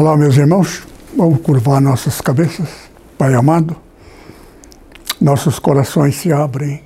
[0.00, 0.88] Olá, meus irmãos.
[1.14, 2.70] Vamos curvar nossas cabeças.
[3.18, 3.76] Pai amado,
[5.20, 6.82] nossos corações se abrem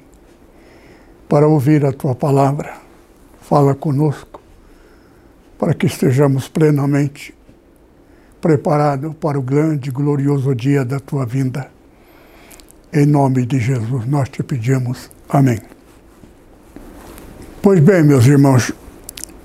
[1.28, 2.74] para ouvir a tua palavra.
[3.40, 4.40] Fala conosco,
[5.56, 7.32] para que estejamos plenamente
[8.40, 11.70] preparados para o grande e glorioso dia da tua vinda.
[12.92, 15.08] Em nome de Jesus, nós te pedimos.
[15.28, 15.60] Amém.
[17.62, 18.72] Pois bem, meus irmãos,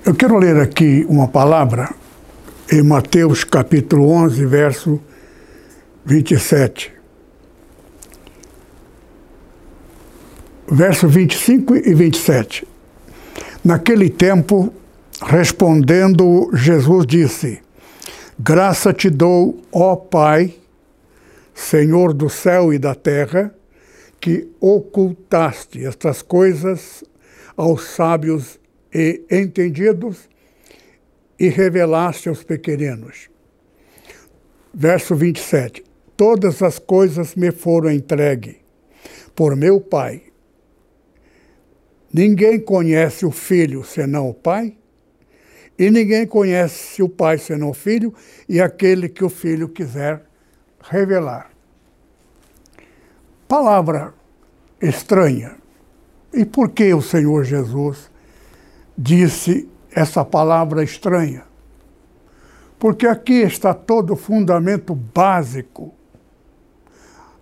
[0.04, 1.99] eu quero ler aqui uma palavra
[2.72, 5.00] em Mateus capítulo 11, verso
[6.04, 6.92] 27.
[10.68, 12.64] Verso 25 e 27.
[13.64, 14.72] Naquele tempo,
[15.20, 17.60] respondendo, Jesus disse:
[18.38, 20.54] Graça te dou, ó Pai,
[21.52, 23.52] Senhor do céu e da terra,
[24.20, 27.02] que ocultaste estas coisas
[27.56, 28.60] aos sábios
[28.94, 30.29] e entendidos
[31.40, 33.30] e revelaste aos pequeninos.
[34.74, 35.82] Verso 27.
[36.14, 38.58] Todas as coisas me foram entregue
[39.34, 40.22] por meu Pai.
[42.12, 44.76] Ninguém conhece o Filho senão o Pai,
[45.78, 48.12] e ninguém conhece o Pai senão o Filho
[48.46, 50.22] e aquele que o Filho quiser
[50.82, 51.50] revelar.
[53.48, 54.12] Palavra
[54.80, 55.56] estranha.
[56.32, 58.10] E por que o Senhor Jesus
[58.96, 61.44] disse essa palavra estranha.
[62.78, 65.94] Porque aqui está todo o fundamento básico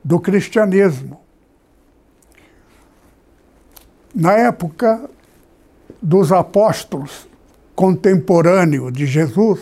[0.02, 1.20] do cristianismo.
[4.14, 5.08] Na época
[6.02, 7.28] dos apóstolos
[7.74, 9.60] contemporâneos de Jesus,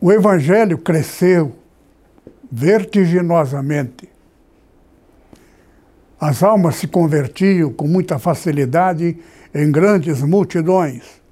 [0.00, 1.54] o evangelho cresceu
[2.50, 4.08] vertiginosamente.
[6.20, 9.18] As almas se convertiam com muita facilidade
[9.54, 11.22] em grandes multidões.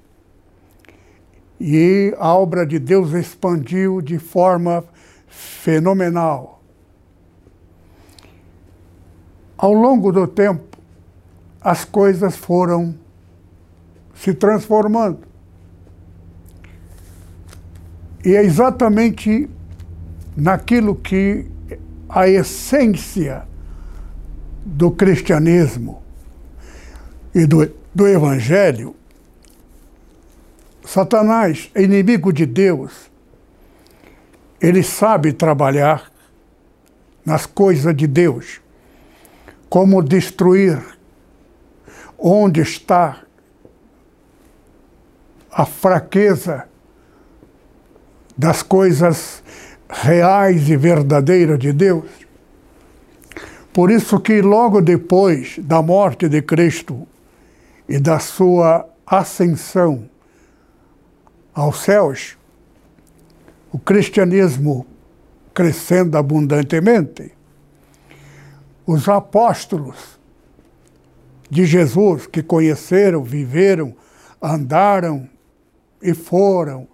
[1.59, 4.83] E a obra de Deus expandiu de forma
[5.27, 6.61] fenomenal.
[9.57, 10.77] Ao longo do tempo,
[11.61, 12.95] as coisas foram
[14.15, 15.19] se transformando.
[18.25, 19.49] E é exatamente
[20.35, 21.45] naquilo que
[22.07, 23.45] a essência
[24.65, 26.01] do cristianismo
[27.35, 28.95] e do do Evangelho,
[30.83, 33.11] Satanás inimigo de Deus.
[34.59, 36.11] Ele sabe trabalhar
[37.25, 38.61] nas coisas de Deus,
[39.69, 40.81] como destruir
[42.17, 43.21] onde está
[45.51, 46.67] a fraqueza
[48.37, 49.43] das coisas
[49.89, 52.05] reais e verdadeiras de Deus.
[53.71, 57.07] Por isso que logo depois da morte de Cristo,
[57.87, 60.09] e da sua ascensão
[61.53, 62.37] aos céus,
[63.71, 64.85] o cristianismo
[65.53, 67.31] crescendo abundantemente,
[68.85, 70.19] os apóstolos
[71.49, 73.95] de Jesus que conheceram, viveram,
[74.41, 75.29] andaram
[76.01, 76.87] e foram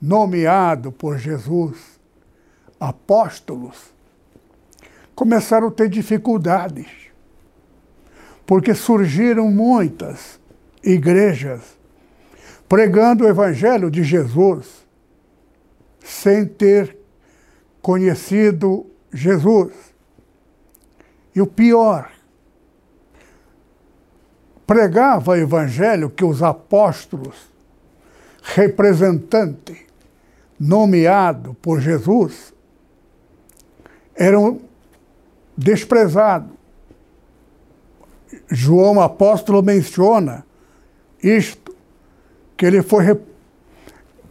[0.00, 1.98] nomeados por Jesus
[2.78, 3.94] apóstolos,
[5.14, 7.03] começaram a ter dificuldades
[8.46, 10.40] porque surgiram muitas
[10.82, 11.78] igrejas
[12.68, 14.84] pregando o Evangelho de Jesus
[16.02, 16.96] sem ter
[17.80, 19.72] conhecido Jesus.
[21.34, 22.10] E o pior,
[24.66, 27.50] pregava o Evangelho que os apóstolos,
[28.42, 29.86] representante
[30.58, 32.52] nomeado por Jesus,
[34.14, 34.60] eram
[35.56, 36.50] desprezados
[38.50, 40.44] João apóstolo menciona
[41.22, 41.74] isto,
[42.56, 43.18] que ele foi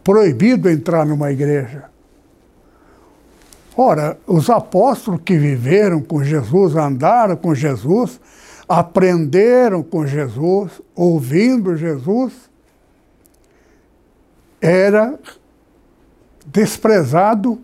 [0.02, 1.84] proibido entrar numa igreja.
[3.76, 8.20] Ora, os apóstolos que viveram com Jesus, andaram com Jesus,
[8.68, 12.32] aprenderam com Jesus, ouvindo Jesus,
[14.60, 15.18] era
[16.46, 17.58] desprezado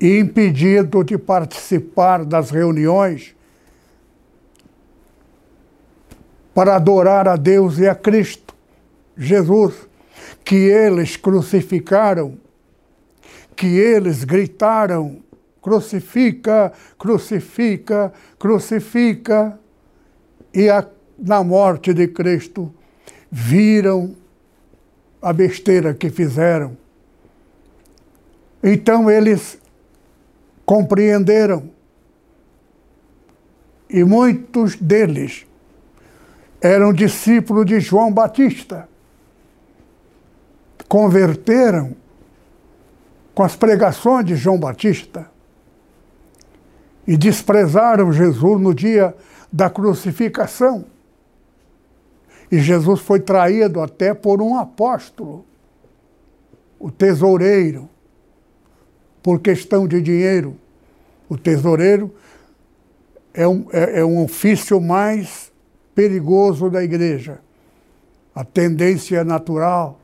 [0.00, 3.34] e impedido de participar das reuniões
[6.54, 8.54] para adorar a Deus e a Cristo,
[9.16, 9.90] Jesus.
[10.44, 12.36] que eles crucificaram,
[13.54, 15.18] que eles gritaram:
[15.62, 19.58] crucifica, crucifica, crucifica.
[20.52, 20.84] E a,
[21.16, 22.74] na morte de Cristo
[23.30, 24.16] viram
[25.22, 26.76] a besteira que fizeram.
[28.62, 29.58] Então eles
[30.66, 31.70] compreenderam.
[33.88, 35.46] E muitos deles
[36.60, 38.88] eram discípulos de João Batista.
[40.88, 41.96] Converteram
[43.34, 45.30] com as pregações de João Batista
[47.06, 49.14] e desprezaram Jesus no dia
[49.50, 50.84] da crucificação.
[52.50, 55.44] E Jesus foi traído até por um apóstolo,
[56.78, 57.88] o tesoureiro,
[59.22, 60.56] por questão de dinheiro.
[61.28, 62.12] O tesoureiro
[63.32, 65.49] é um, é, é um ofício mais
[65.94, 67.40] perigoso da igreja.
[68.34, 70.00] A tendência natural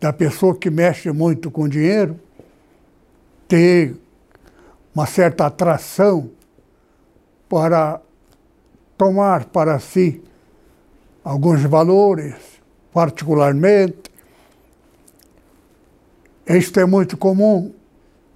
[0.00, 2.18] da pessoa que mexe muito com dinheiro
[3.48, 3.96] ter
[4.94, 6.30] uma certa atração
[7.48, 8.00] para
[8.96, 10.22] tomar para si
[11.22, 12.34] alguns valores,
[12.92, 14.10] particularmente.
[16.46, 17.74] Isto é muito comum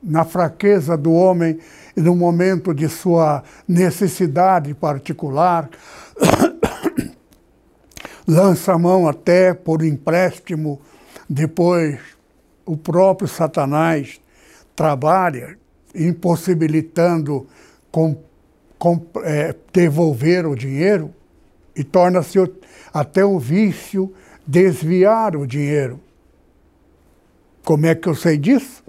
[0.02, 1.58] na fraqueza do homem
[1.96, 5.68] e no momento de sua necessidade particular.
[8.30, 10.80] Lança a mão até por empréstimo,
[11.28, 11.98] depois
[12.64, 14.20] o próprio Satanás
[14.76, 15.58] trabalha
[15.92, 17.48] impossibilitando
[17.90, 18.16] com,
[18.78, 21.12] com, é, devolver o dinheiro
[21.74, 22.38] e torna-se
[22.94, 24.14] até um vício
[24.46, 25.98] desviar o dinheiro.
[27.64, 28.84] Como é que eu sei disso?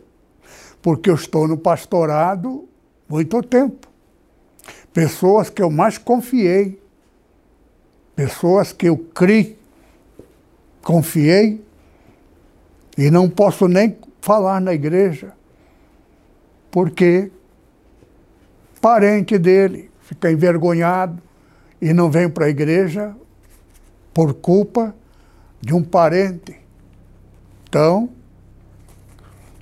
[0.84, 2.70] Porque eu estou no pastorado
[3.10, 3.88] muito tempo.
[4.94, 6.81] Pessoas que eu mais confiei,
[8.16, 9.58] pessoas que eu criei,
[10.84, 11.64] confiei,
[12.98, 15.34] e não posso nem falar na igreja,
[16.70, 17.32] porque
[18.82, 21.22] parente dele fica envergonhado
[21.82, 23.16] e não vem para a igreja
[24.14, 24.94] por culpa
[25.62, 26.60] de um parente.
[27.68, 28.10] Então,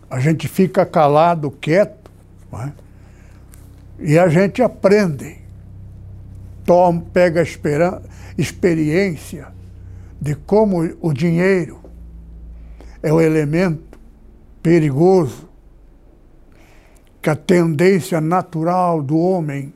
[0.09, 2.09] a gente fica calado, quieto,
[2.53, 2.71] é?
[3.99, 5.37] e a gente aprende,
[6.65, 7.43] toma, pega a
[8.39, 9.53] experiência
[10.21, 11.79] de como o dinheiro
[13.03, 13.99] é o elemento
[14.63, 15.49] perigoso,
[17.21, 19.73] que a tendência natural do homem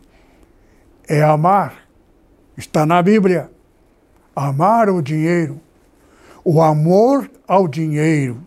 [1.07, 1.87] é amar.
[2.57, 3.51] Está na Bíblia
[4.35, 5.59] amar o dinheiro.
[6.43, 8.45] O amor ao dinheiro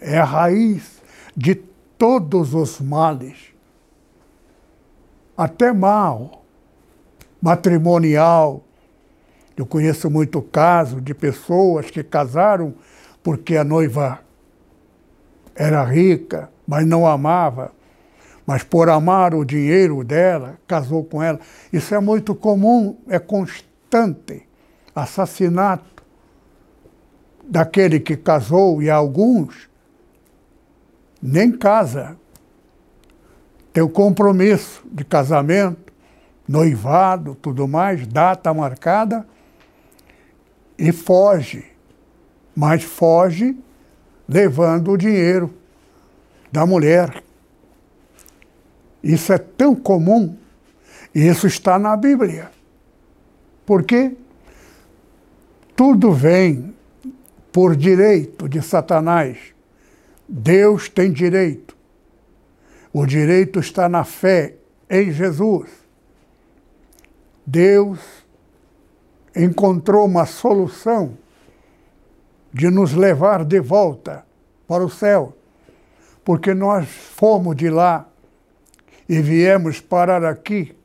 [0.00, 1.02] é a raiz
[1.36, 1.54] de
[1.98, 3.36] todos os males,
[5.36, 6.44] até mal,
[7.40, 8.62] matrimonial.
[9.56, 12.74] Eu conheço muito caso de pessoas que casaram
[13.22, 14.20] porque a noiva
[15.54, 17.72] era rica, mas não amava,
[18.44, 21.38] mas por amar o dinheiro dela, casou com ela.
[21.72, 24.46] Isso é muito comum, é constante
[24.94, 26.02] assassinato
[27.48, 29.68] daquele que casou e alguns
[31.22, 32.16] nem casa.
[33.72, 35.92] Tem o compromisso de casamento,
[36.46, 39.26] noivado, tudo mais, data marcada
[40.78, 41.64] e foge.
[42.54, 43.56] Mas foge
[44.28, 45.52] levando o dinheiro
[46.50, 47.22] da mulher.
[49.02, 50.36] Isso é tão comum,
[51.14, 52.50] e isso está na Bíblia.
[53.66, 54.16] Por quê?
[55.76, 56.74] Tudo vem
[57.52, 59.38] por direito de Satanás.
[60.28, 61.76] Deus tem direito.
[62.92, 64.54] O direito está na fé
[64.88, 65.70] em Jesus.
[67.46, 68.23] Deus
[69.34, 71.16] encontrou uma solução
[72.52, 74.24] de nos levar de volta
[74.66, 75.36] para o céu,
[76.24, 78.08] porque nós fomos de lá
[79.08, 80.76] e viemos parar aqui,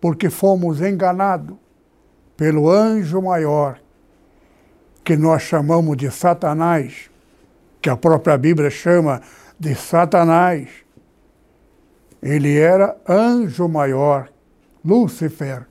[0.00, 1.56] porque fomos enganados
[2.36, 3.78] pelo anjo maior
[5.04, 7.10] que nós chamamos de Satanás,
[7.80, 9.20] que a própria Bíblia chama
[9.58, 10.68] de Satanás.
[12.22, 14.30] Ele era anjo maior,
[14.84, 15.66] Lúcifer.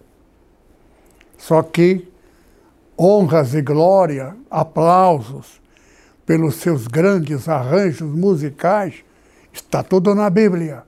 [1.41, 2.07] Só que
[2.95, 5.59] honras e glória, aplausos
[6.23, 9.03] pelos seus grandes arranjos musicais,
[9.51, 10.83] está tudo na Bíblia.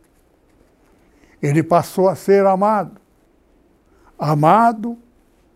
[1.42, 3.02] Ele passou a ser amado.
[4.18, 4.96] Amado,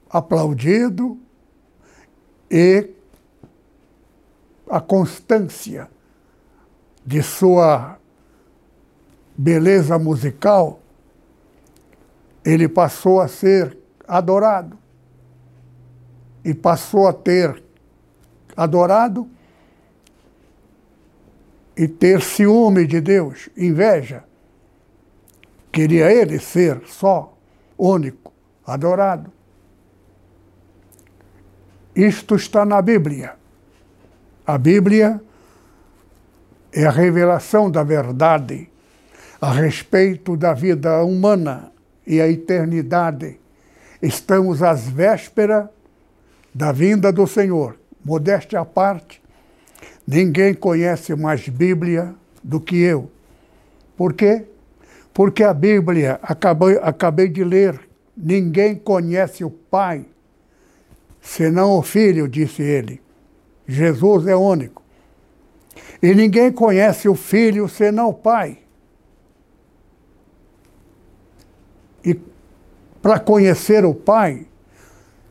[0.10, 1.16] aplaudido,
[2.50, 2.90] e
[4.68, 5.88] a constância
[7.06, 8.00] de sua
[9.38, 10.80] beleza musical,
[12.44, 13.78] ele passou a ser
[14.08, 14.87] adorado.
[16.48, 17.62] E passou a ter
[18.56, 19.28] adorado
[21.76, 24.24] e ter ciúme de Deus, inveja.
[25.74, 27.38] Queria ele ser só,
[27.78, 28.32] único,
[28.66, 29.30] adorado.
[31.94, 33.36] Isto está na Bíblia.
[34.46, 35.22] A Bíblia
[36.72, 38.70] é a revelação da verdade
[39.42, 41.74] a respeito da vida humana
[42.06, 43.38] e a eternidade.
[44.02, 45.68] Estamos às vésperas
[46.58, 47.78] da vinda do Senhor.
[48.04, 49.22] Modéstia à parte,
[50.08, 53.12] ninguém conhece mais Bíblia do que eu.
[53.96, 54.46] Por quê?
[55.14, 57.80] Porque a Bíblia, acabei, acabei de ler,
[58.16, 60.04] ninguém conhece o Pai,
[61.22, 63.00] senão o Filho, disse ele.
[63.68, 64.82] Jesus é único.
[66.02, 68.58] E ninguém conhece o Filho senão o Pai.
[72.04, 72.20] E
[73.00, 74.47] para conhecer o Pai,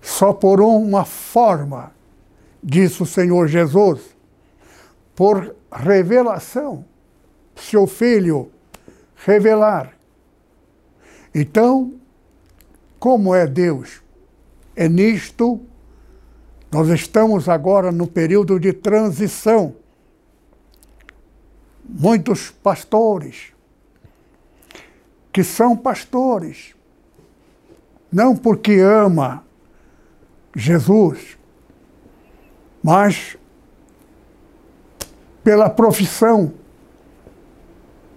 [0.07, 1.93] só por uma forma,
[2.63, 4.01] disse o Senhor Jesus,
[5.17, 6.85] por revelação.
[7.57, 8.49] Se o Filho
[9.17, 9.95] revelar.
[11.35, 11.95] Então,
[13.01, 14.01] como é Deus?
[14.77, 15.61] É nisto
[16.71, 19.75] nós estamos agora no período de transição.
[21.85, 23.53] Muitos pastores
[25.33, 26.75] que são pastores,
[28.11, 29.46] não porque ama
[30.59, 31.37] Jesus,
[32.83, 33.37] mas
[35.45, 36.55] pela profissão,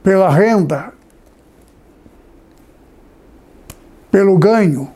[0.01, 0.93] pela renda,
[4.09, 4.89] pelo ganho.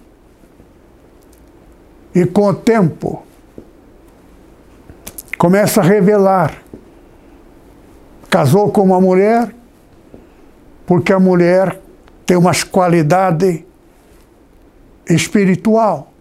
[2.16, 3.24] E com o tempo,
[5.38, 6.64] começa a revelar.
[8.30, 9.54] Casou com uma mulher,
[10.86, 11.78] porque a mulher
[12.26, 13.64] tem umas qualidades
[15.10, 16.13] espiritual.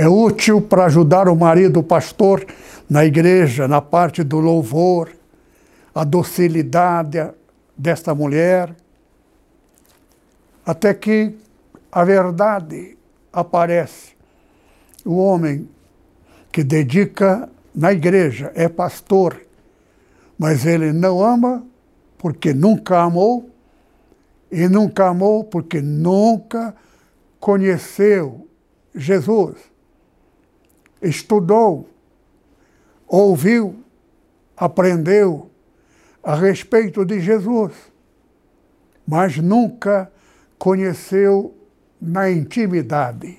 [0.00, 2.46] É útil para ajudar o marido, pastor,
[2.88, 5.10] na igreja, na parte do louvor,
[5.94, 7.18] a docilidade
[7.76, 8.74] desta mulher,
[10.64, 11.34] até que
[11.92, 12.96] a verdade
[13.30, 14.12] aparece.
[15.04, 15.68] O homem
[16.50, 19.38] que dedica na igreja é pastor,
[20.38, 21.62] mas ele não ama
[22.16, 23.50] porque nunca amou,
[24.50, 26.74] e nunca amou porque nunca
[27.38, 28.48] conheceu
[28.94, 29.69] Jesus,
[31.02, 31.88] estudou,
[33.06, 33.82] ouviu,
[34.56, 35.50] aprendeu
[36.22, 37.72] a respeito de Jesus,
[39.06, 40.10] mas nunca
[40.58, 41.54] conheceu
[42.00, 43.38] na intimidade.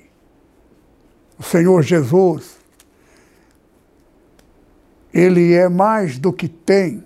[1.38, 2.58] O Senhor Jesus,
[5.12, 7.04] Ele é mais do que tem,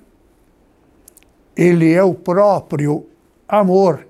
[1.57, 3.07] Ele é o próprio
[3.49, 4.07] amor.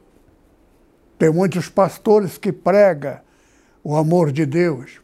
[1.19, 3.21] Tem muitos pastores que pregam
[3.83, 5.01] o amor de Deus.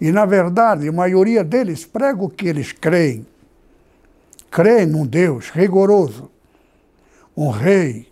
[0.00, 3.26] E, na verdade, a maioria deles prega o que eles creem.
[4.50, 6.30] Creem num Deus rigoroso,
[7.36, 8.10] um rei,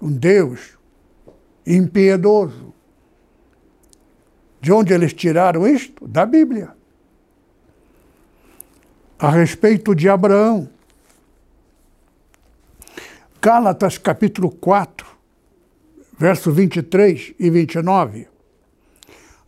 [0.00, 0.78] um Deus
[1.66, 2.74] impiedoso.
[4.60, 6.06] De onde eles tiraram isto?
[6.06, 6.70] Da Bíblia.
[9.18, 10.68] A respeito de Abraão.
[13.40, 15.06] Gálatas capítulo 4,
[16.18, 18.28] verso 23 e 29.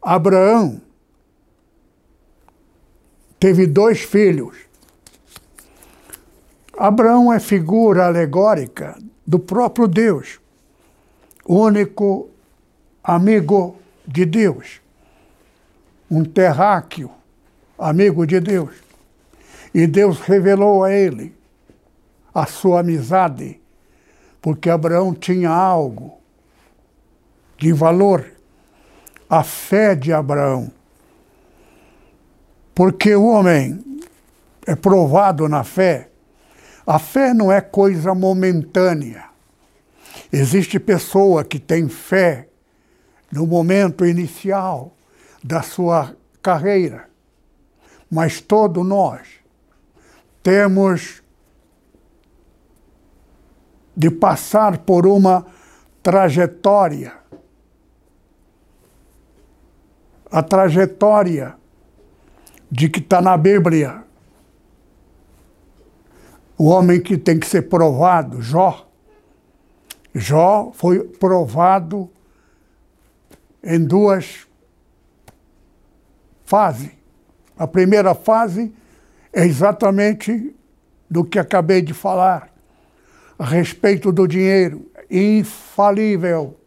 [0.00, 0.80] Abraão
[3.42, 4.56] teve dois filhos.
[6.78, 8.96] Abraão é figura alegórica
[9.26, 10.38] do próprio Deus,
[11.44, 12.30] único
[13.02, 13.74] amigo
[14.06, 14.80] de Deus,
[16.08, 17.10] um terráqueo
[17.76, 18.76] amigo de Deus.
[19.74, 21.34] E Deus revelou a ele
[22.32, 23.60] a sua amizade
[24.40, 26.16] porque Abraão tinha algo
[27.58, 28.24] de valor,
[29.28, 30.70] a fé de Abraão.
[32.74, 33.82] Porque o homem
[34.66, 36.08] é provado na fé.
[36.86, 39.24] A fé não é coisa momentânea.
[40.32, 42.48] Existe pessoa que tem fé
[43.30, 44.94] no momento inicial
[45.42, 47.08] da sua carreira,
[48.10, 49.26] mas todos nós
[50.42, 51.22] temos
[53.96, 55.46] de passar por uma
[56.02, 57.12] trajetória.
[60.30, 61.54] A trajetória
[62.72, 64.02] de que está na Bíblia.
[66.56, 68.88] O homem que tem que ser provado, Jó.
[70.14, 72.08] Jó foi provado
[73.62, 74.46] em duas
[76.46, 76.90] fases.
[77.58, 78.72] A primeira fase
[79.34, 80.56] é exatamente
[81.10, 82.50] do que acabei de falar
[83.38, 86.58] a respeito do dinheiro, infalível.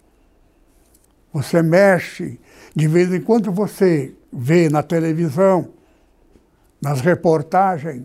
[1.33, 2.39] Você mexe,
[2.75, 5.73] de vez em quando você vê na televisão,
[6.81, 8.03] nas reportagens,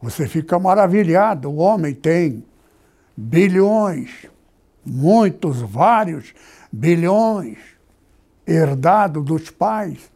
[0.00, 1.50] Você fica maravilhado.
[1.50, 2.44] O homem tem
[3.16, 4.26] bilhões,
[4.84, 6.34] muitos, vários
[6.70, 7.56] bilhões
[8.46, 10.10] herdado dos pais.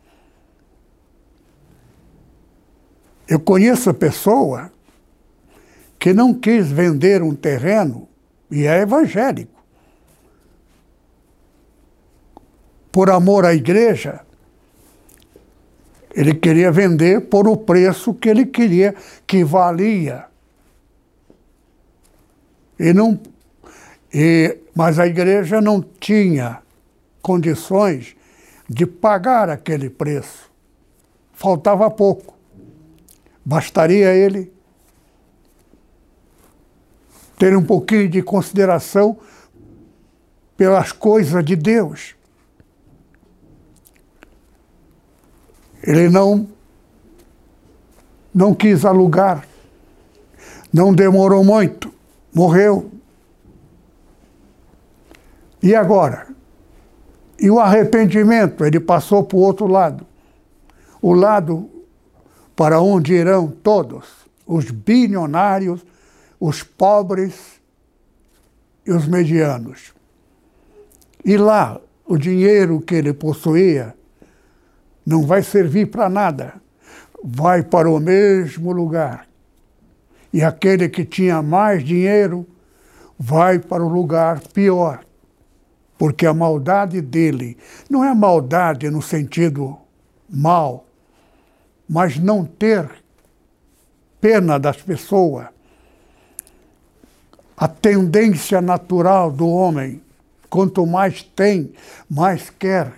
[3.27, 4.71] Eu conheço pessoa
[5.99, 8.09] que não quis vender um terreno
[8.51, 9.59] e é evangélico.
[12.93, 14.21] Por amor à igreja,
[16.15, 18.95] ele queria vender por o preço que ele queria,
[19.27, 20.25] que valia.
[22.79, 23.21] E não,
[24.13, 26.63] e, mas a igreja não tinha
[27.21, 28.17] condições
[28.69, 30.51] de pagar aquele preço.
[31.33, 32.37] Faltava pouco.
[33.45, 34.53] Bastaria ele
[37.39, 39.19] ter um pouquinho de consideração
[40.57, 42.18] pelas coisas de Deus.
[45.83, 46.49] Ele não
[48.35, 49.45] não quis alugar.
[50.73, 51.93] Não demorou muito.
[52.33, 52.91] Morreu.
[55.63, 56.29] E agora?
[57.39, 60.07] E o arrependimento, ele passou para o outro lado.
[61.01, 61.69] O lado
[62.55, 64.07] para onde irão todos,
[64.45, 65.85] os bilionários,
[66.41, 67.61] os pobres
[68.85, 69.95] e os medianos.
[71.25, 73.95] E lá, o dinheiro que ele possuía
[75.09, 76.55] não vai servir para nada,
[77.25, 79.27] vai para o mesmo lugar.
[80.33, 82.47] E aquele que tinha mais dinheiro
[83.19, 85.01] vai para o lugar pior
[85.99, 87.59] porque a maldade dele
[87.91, 89.77] não é maldade no sentido
[90.31, 90.87] mal,
[91.89, 92.89] mas não ter
[94.21, 95.49] pena das pessoas.
[97.57, 100.01] A tendência natural do homem,
[100.49, 101.73] quanto mais tem,
[102.09, 102.98] mais quer.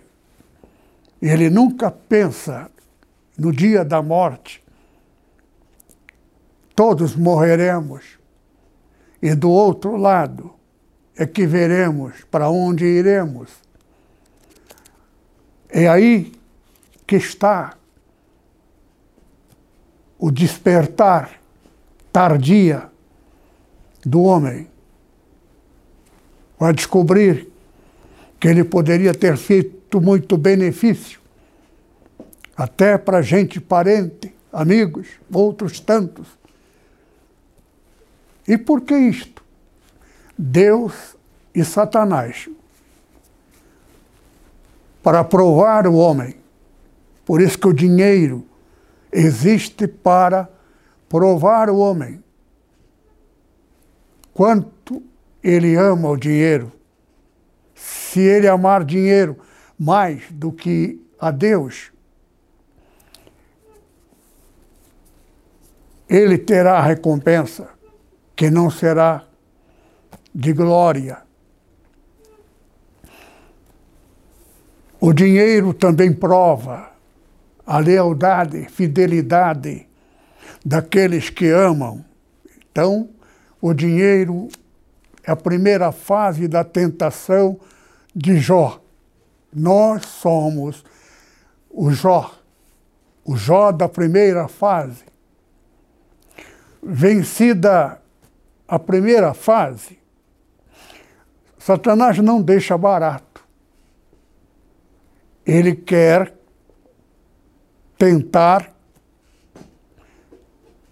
[1.20, 2.70] Ele nunca pensa
[3.36, 4.62] no dia da morte.
[6.74, 8.18] Todos morreremos.
[9.22, 10.54] E do outro lado,
[11.16, 13.50] é que veremos para onde iremos.
[15.68, 16.32] É aí
[17.06, 17.76] que está
[20.18, 21.38] o despertar
[22.12, 22.90] tardia
[24.04, 24.68] do homem.
[26.58, 27.50] Vai descobrir
[28.38, 31.18] que ele poderia ter feito muito benefício,
[32.54, 36.28] até para gente parente, amigos, outros tantos.
[38.46, 39.42] E por que isto?
[40.36, 41.16] Deus
[41.54, 42.48] e Satanás
[45.02, 46.36] para provar o homem.
[47.24, 48.46] Por isso que o dinheiro
[49.12, 50.48] existe para
[51.08, 52.22] provar o homem.
[54.32, 55.02] Quanto
[55.42, 56.72] ele ama o dinheiro.
[57.74, 59.36] Se ele amar dinheiro
[59.80, 61.90] mais do que a Deus,
[66.06, 67.70] ele terá recompensa
[68.36, 69.24] que não será
[70.34, 71.22] de glória.
[75.00, 76.90] O dinheiro também prova
[77.66, 79.88] a lealdade, fidelidade
[80.62, 82.04] daqueles que amam.
[82.70, 83.08] Então,
[83.62, 84.48] o dinheiro
[85.24, 87.58] é a primeira fase da tentação
[88.14, 88.78] de Jó.
[89.52, 90.84] Nós somos
[91.70, 92.32] o Jó,
[93.24, 95.04] o Jó da primeira fase.
[96.82, 98.00] Vencida
[98.66, 99.98] a primeira fase,
[101.58, 103.44] Satanás não deixa barato.
[105.44, 106.34] Ele quer
[107.98, 108.72] tentar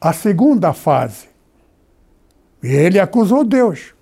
[0.01, 1.29] a segunda fase.
[2.63, 3.95] E ele acusou Deus.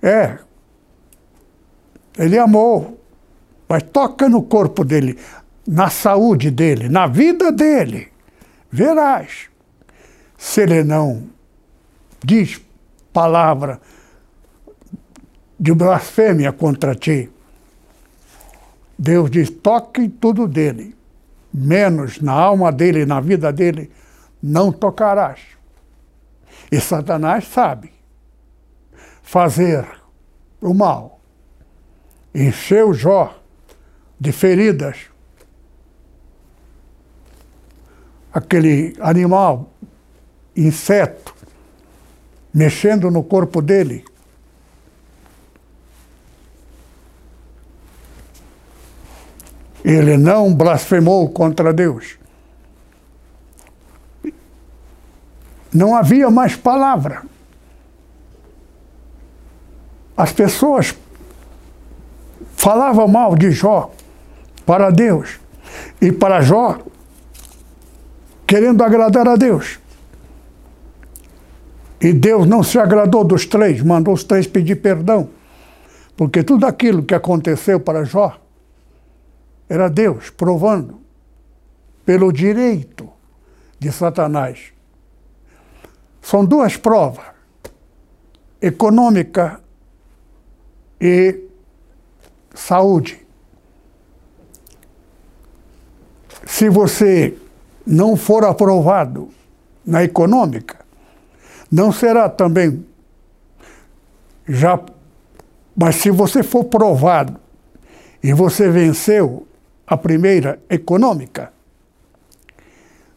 [0.00, 0.38] É.
[2.18, 3.00] Ele amou.
[3.68, 5.18] Mas toca no corpo dele,
[5.66, 8.08] na saúde dele, na vida dele.
[8.70, 9.48] Verás.
[10.38, 11.24] Se ele não
[12.22, 12.60] diz
[13.12, 13.80] palavra
[15.58, 17.30] de blasfêmia contra ti.
[18.98, 20.94] Deus diz: toque tudo dele,
[21.52, 23.90] menos na alma dele, na vida dele,
[24.42, 25.40] não tocarás.
[26.70, 27.92] E Satanás sabe
[29.22, 29.86] fazer
[30.60, 31.15] o mal,
[32.36, 33.34] encher o Jó
[34.20, 34.98] de feridas.
[38.32, 39.70] Aquele animal,
[40.54, 41.34] inseto,
[42.52, 44.04] mexendo no corpo dele,
[49.82, 52.18] Ele não blasfemou contra Deus.
[55.72, 57.22] Não havia mais palavra.
[60.16, 60.90] As pessoas
[62.66, 63.92] falavam mal de Jó
[64.66, 65.38] para Deus.
[66.00, 66.80] E para Jó,
[68.44, 69.78] querendo agradar a Deus.
[72.00, 75.30] E Deus não se agradou dos três, mandou os três pedir perdão.
[76.16, 78.36] Porque tudo aquilo que aconteceu para Jó
[79.68, 80.98] era Deus provando
[82.04, 83.08] pelo direito
[83.78, 84.72] de Satanás.
[86.20, 87.26] São duas provas,
[88.60, 89.60] econômica
[91.00, 91.45] e
[92.56, 93.24] saúde.
[96.46, 97.36] Se você
[97.86, 99.28] não for aprovado
[99.84, 100.84] na econômica,
[101.70, 102.84] não será também
[104.48, 104.80] já.
[105.76, 107.38] Mas se você for provado
[108.22, 109.46] e você venceu
[109.86, 111.52] a primeira econômica,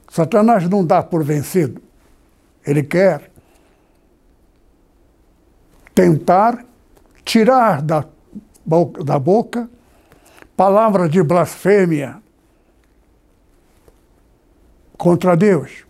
[0.10, 1.82] Satanás não dá por vencido.
[2.66, 3.32] Ele quer
[5.96, 6.66] tentar
[7.24, 8.06] tirar da,
[9.04, 9.70] da boca
[10.60, 12.22] palavras de blasfêmia
[14.98, 15.86] contra Deus.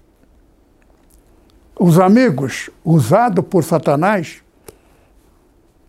[1.79, 4.43] Os amigos usados por Satanás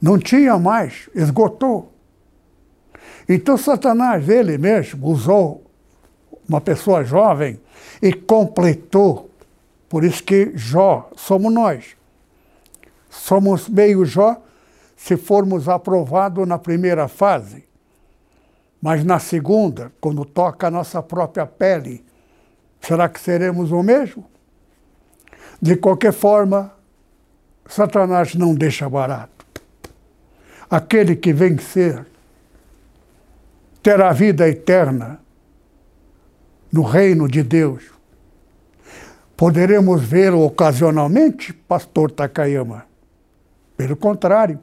[0.00, 1.92] não tinha mais, esgotou.
[3.28, 5.70] Então Satanás, ele mesmo, usou
[6.48, 7.60] uma pessoa jovem
[8.00, 9.30] e completou.
[9.90, 11.96] Por isso que Jó somos nós.
[13.10, 14.40] Somos meio Jó
[15.02, 17.64] se formos aprovados na primeira fase.
[18.82, 22.04] Mas na segunda, quando toca a nossa própria pele,
[22.82, 24.26] será que seremos o mesmo?
[25.60, 26.74] De qualquer forma,
[27.66, 29.46] Satanás não deixa barato.
[30.68, 32.06] Aquele que vencer
[33.82, 35.18] terá vida eterna
[36.70, 37.90] no reino de Deus.
[39.34, 42.84] Poderemos vê-lo ocasionalmente, pastor Takayama.
[43.78, 44.60] Pelo contrário,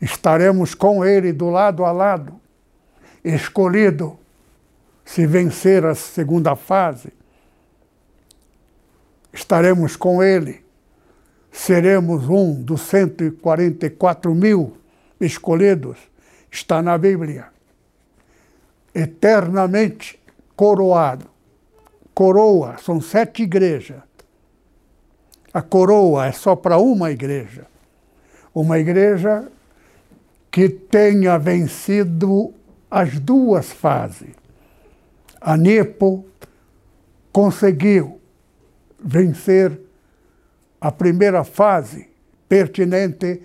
[0.00, 2.40] estaremos com ele do lado a lado,
[3.24, 4.18] escolhido
[5.04, 7.12] se vencer a segunda fase.
[9.32, 10.64] Estaremos com ele,
[11.50, 14.76] seremos um dos 144 mil
[15.20, 15.98] escolhidos,
[16.50, 17.46] está na Bíblia.
[18.94, 20.18] Eternamente
[20.54, 21.26] coroado.
[22.14, 24.02] Coroa, são sete igrejas.
[25.54, 27.66] A coroa é só para uma igreja.
[28.54, 29.50] Uma igreja
[30.58, 32.52] que tenha vencido
[32.90, 34.30] as duas fases.
[35.40, 36.26] A Nepo
[37.30, 38.20] conseguiu
[38.98, 39.78] vencer
[40.80, 42.08] a primeira fase
[42.48, 43.40] pertinente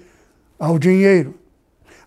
[0.58, 1.36] ao dinheiro.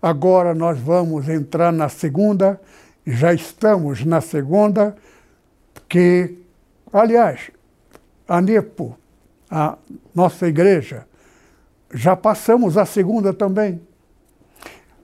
[0.03, 2.61] Agora nós vamos entrar na segunda
[3.07, 4.97] já estamos na segunda,
[5.89, 6.37] que,
[6.93, 7.53] aliás,
[8.27, 8.99] a NEPO,
[9.49, 9.79] a
[10.13, 11.07] nossa igreja,
[11.95, 13.81] já passamos a segunda também.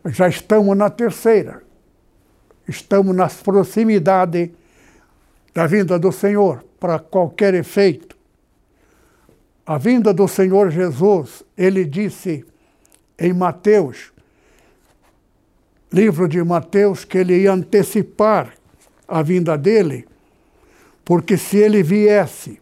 [0.06, 1.62] Já estamos na terceira.
[2.66, 4.50] Estamos nas proximidades
[5.54, 8.16] da vinda do Senhor, para qualquer efeito.
[9.66, 12.44] A vinda do Senhor Jesus, ele disse
[13.18, 14.12] em Mateus
[15.92, 18.54] livro de Mateus que ele ia antecipar
[19.06, 20.06] a vinda dele,
[21.04, 22.60] porque se ele viesse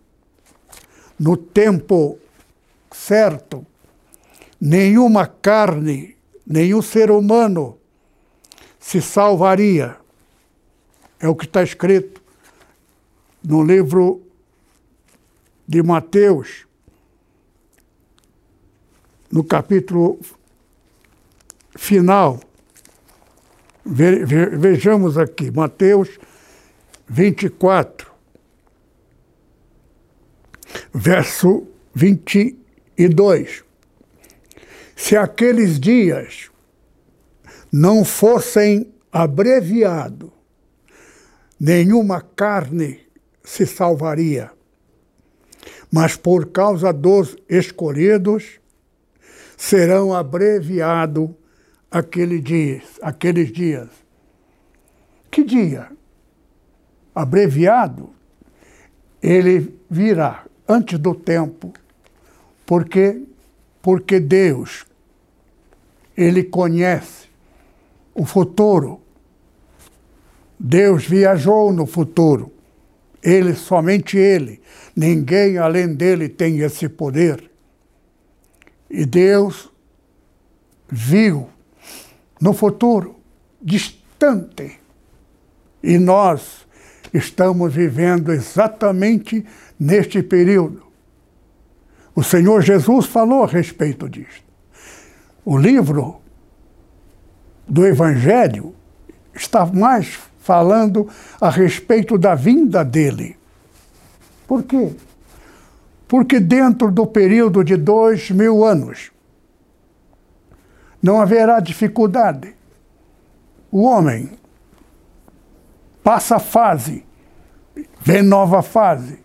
[1.18, 2.18] no tempo
[2.90, 3.64] certo,
[4.61, 6.16] nenhuma carne,
[6.51, 7.79] nenhum ser humano
[8.81, 9.97] se salvaria.
[11.21, 12.21] É o que está escrito
[13.45, 14.21] no livro
[15.69, 16.67] de Mateus,
[19.31, 20.19] no capítulo
[21.77, 22.41] final.
[23.85, 26.19] Vejamos aqui, Mateus
[27.07, 28.11] 24,
[30.93, 33.70] verso 22.
[35.03, 36.51] Se aqueles dias
[37.73, 40.31] não fossem abreviados,
[41.59, 43.01] nenhuma carne
[43.43, 44.53] se salvaria.
[45.91, 48.61] Mas por causa dos escolhidos,
[49.57, 51.31] serão abreviados
[51.91, 52.45] aqueles
[53.51, 53.89] dias.
[55.31, 55.91] Que dia?
[57.15, 58.11] Abreviado,
[59.21, 61.73] ele virá antes do tempo,
[62.67, 63.23] porque
[63.83, 64.85] porque Deus
[66.21, 67.31] ele conhece
[68.15, 69.01] o futuro.
[70.59, 72.53] Deus viajou no futuro.
[73.23, 74.61] Ele, somente ele.
[74.95, 77.51] Ninguém além dele tem esse poder.
[78.91, 79.71] E Deus
[80.91, 81.49] viu
[82.39, 83.17] no futuro
[83.63, 84.79] distante.
[85.83, 86.67] E nós
[87.15, 89.47] estamos vivendo exatamente
[89.79, 90.83] neste período.
[92.15, 94.50] O Senhor Jesus falou a respeito disso.
[95.51, 96.21] O livro
[97.67, 98.73] do Evangelho
[99.35, 101.09] está mais falando
[101.41, 103.37] a respeito da vinda dele.
[104.47, 104.95] Por quê?
[106.07, 109.11] Porque dentro do período de dois mil anos
[111.03, 112.55] não haverá dificuldade.
[113.73, 114.31] O homem
[116.05, 117.05] passa a fase,
[118.01, 119.19] vem nova fase.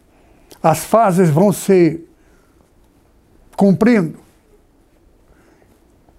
[0.63, 2.03] As fases vão se
[3.55, 4.24] cumprindo.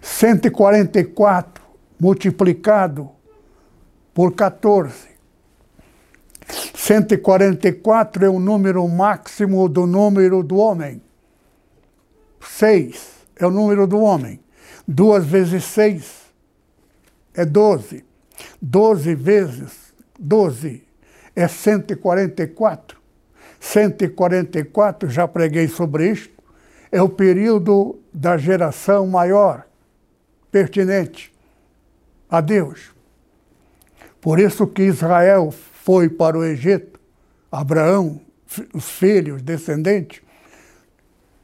[0.07, 1.65] 144
[1.99, 3.11] multiplicado
[4.15, 5.17] por 14
[6.75, 11.03] 144 é o número máximo do número do homem.
[12.41, 14.39] 6 é o número do homem.
[14.87, 16.13] 2 vezes 6
[17.35, 18.05] é 12.
[18.63, 20.85] 12 vezes 12
[21.35, 22.97] é 144.
[23.59, 26.41] 144, já preguei sobre isto,
[26.93, 29.67] é o período da geração maior,
[30.57, 31.31] pertinente
[32.31, 32.91] a Deus.
[34.23, 36.99] Por isso que Israel foi para o Egito,
[37.53, 38.23] Abraão,
[38.73, 40.23] os filhos, descendentes.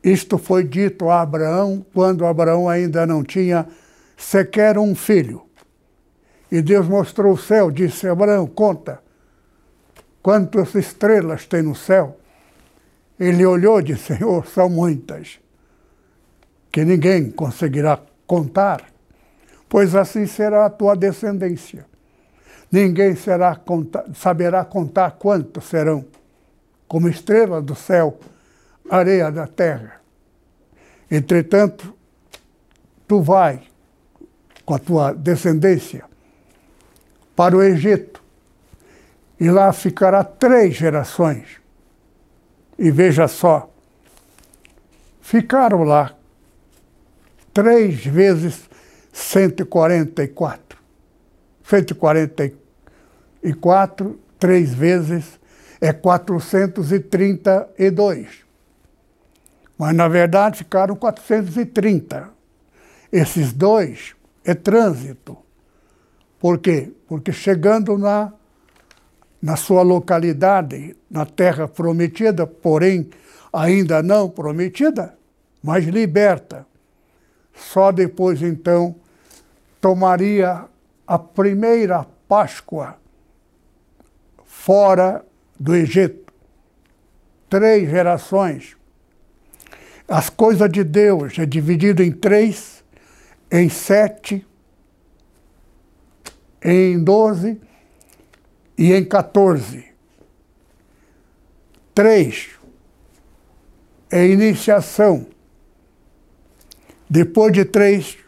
[0.02, 3.68] Isto foi dito a Abraão quando Abraão ainda não tinha
[4.16, 5.42] sequer um filho.
[6.50, 9.02] E Deus mostrou o céu, disse Abraão: Conta
[10.22, 12.18] quantas estrelas tem no céu.
[13.20, 15.38] Ele olhou e disse: Senhor, são muitas,
[16.72, 18.91] que ninguém conseguirá contar,
[19.72, 21.86] pois assim será a tua descendência.
[22.70, 23.58] Ninguém será
[24.14, 26.04] saberá contar quantos serão,
[26.86, 28.20] como estrela do céu,
[28.90, 30.02] areia da terra.
[31.10, 31.96] Entretanto,
[33.08, 33.62] tu vai
[34.66, 36.04] com a tua descendência
[37.34, 38.22] para o Egito
[39.40, 41.62] e lá ficará três gerações.
[42.78, 43.72] E veja só,
[45.22, 46.14] ficaram lá
[47.54, 48.70] três vezes
[49.12, 50.78] 144.
[51.62, 52.62] 144
[53.42, 55.38] e 4, três vezes,
[55.80, 58.28] é 432.
[59.76, 62.30] Mas, na verdade, ficaram 430.
[63.12, 65.36] Esses dois é trânsito.
[66.38, 66.92] Por quê?
[67.06, 68.32] Porque chegando na,
[69.40, 73.10] na sua localidade, na terra prometida, porém
[73.52, 75.14] ainda não prometida,
[75.62, 76.66] mas liberta,
[77.54, 78.96] só depois então
[79.82, 80.68] tomaria
[81.04, 82.96] a primeira Páscoa
[84.44, 85.26] fora
[85.58, 86.32] do Egito.
[87.50, 88.76] Três gerações.
[90.06, 92.84] As coisas de Deus é dividido em três,
[93.50, 94.46] em sete,
[96.64, 97.60] em doze
[98.78, 99.84] e em 14.
[101.92, 102.50] Três
[104.10, 105.26] é iniciação.
[107.10, 108.21] Depois de três,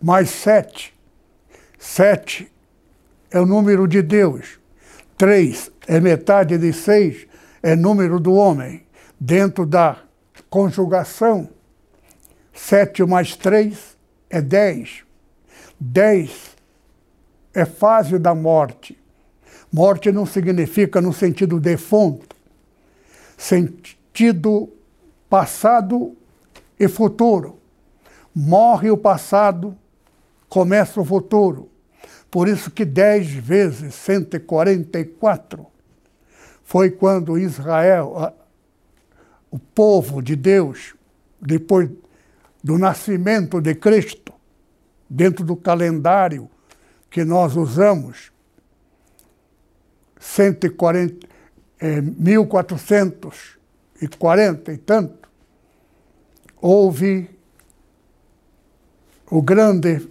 [0.00, 0.94] mais sete.
[1.78, 2.50] Sete
[3.30, 4.58] é o número de Deus.
[5.16, 7.26] Três é metade de seis,
[7.62, 8.86] é número do homem.
[9.18, 9.98] Dentro da
[10.48, 11.48] conjugação,
[12.52, 13.96] sete mais três
[14.30, 15.04] é dez.
[15.78, 16.56] Dez
[17.52, 18.98] é fase da morte.
[19.72, 22.34] Morte não significa no sentido defunto,
[23.36, 24.72] sentido
[25.28, 26.16] passado
[26.78, 27.58] e futuro.
[28.34, 29.76] Morre o passado,
[30.48, 31.68] começa o futuro.
[32.30, 35.66] Por isso que dez vezes 144
[36.62, 38.34] foi quando Israel,
[39.50, 40.94] o povo de Deus,
[41.40, 41.88] depois
[42.62, 44.34] do nascimento de Cristo,
[45.08, 46.50] dentro do calendário
[47.10, 48.30] que nós usamos,
[50.20, 51.26] 140,
[51.80, 55.28] é, 1440 e tanto,
[56.60, 57.30] houve
[59.30, 60.10] o grande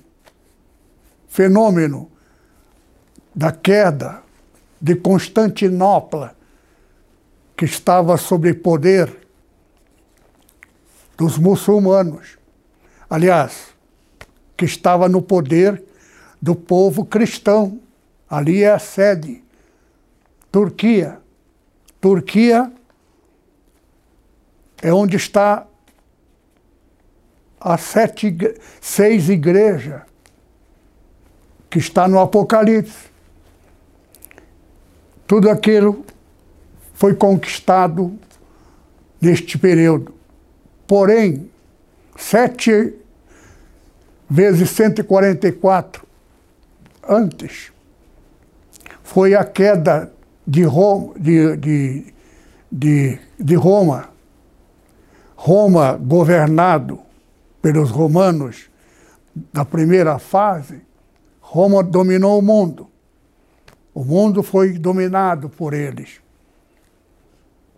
[1.28, 2.10] fenômeno
[3.36, 4.24] da queda
[4.82, 6.36] de Constantinopla,
[7.56, 9.28] que estava sob poder
[11.18, 12.38] dos muçulmanos.
[13.10, 13.76] Aliás,
[14.56, 15.84] que estava no poder
[16.42, 17.80] do povo cristão.
[18.30, 19.44] Ali é a sede.
[20.52, 21.20] Turquia.
[22.00, 22.72] Turquia
[24.82, 25.66] é onde está
[27.60, 28.36] as sete,
[28.80, 30.07] seis igrejas
[31.70, 33.10] que está no Apocalipse.
[35.26, 36.06] Tudo aquilo
[36.94, 38.18] foi conquistado
[39.22, 40.14] neste período.
[40.88, 41.50] Porém,
[42.16, 42.94] sete
[44.30, 46.08] vezes 144
[47.08, 47.72] antes
[49.04, 50.12] foi a queda
[50.46, 52.14] de Roma, de, de,
[52.72, 54.10] de, de Roma.
[55.36, 57.00] Roma governado
[57.62, 58.70] pelos romanos
[59.54, 60.82] na primeira fase,
[61.50, 62.90] Roma dominou o mundo.
[63.94, 66.20] O mundo foi dominado por eles.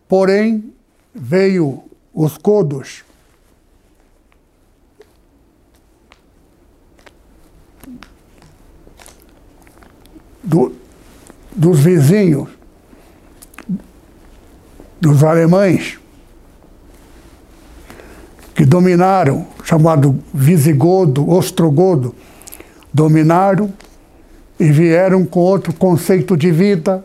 [0.08, 0.74] Porém,
[1.14, 3.04] veio os codos.
[10.44, 10.74] Do,
[11.56, 12.50] dos vizinhos,
[15.00, 16.00] dos alemães,
[18.56, 22.16] que dominaram, chamado visigodo, ostrogodo,
[23.00, 23.74] dominaram
[24.60, 27.02] e vieram com outro conceito de vida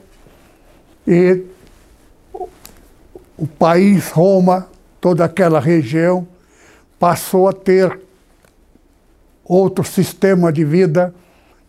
[1.06, 1.40] e
[3.36, 4.68] o país, Roma,
[5.00, 6.26] toda aquela região,
[6.98, 7.96] passou a ter
[9.44, 11.14] outro sistema de vida,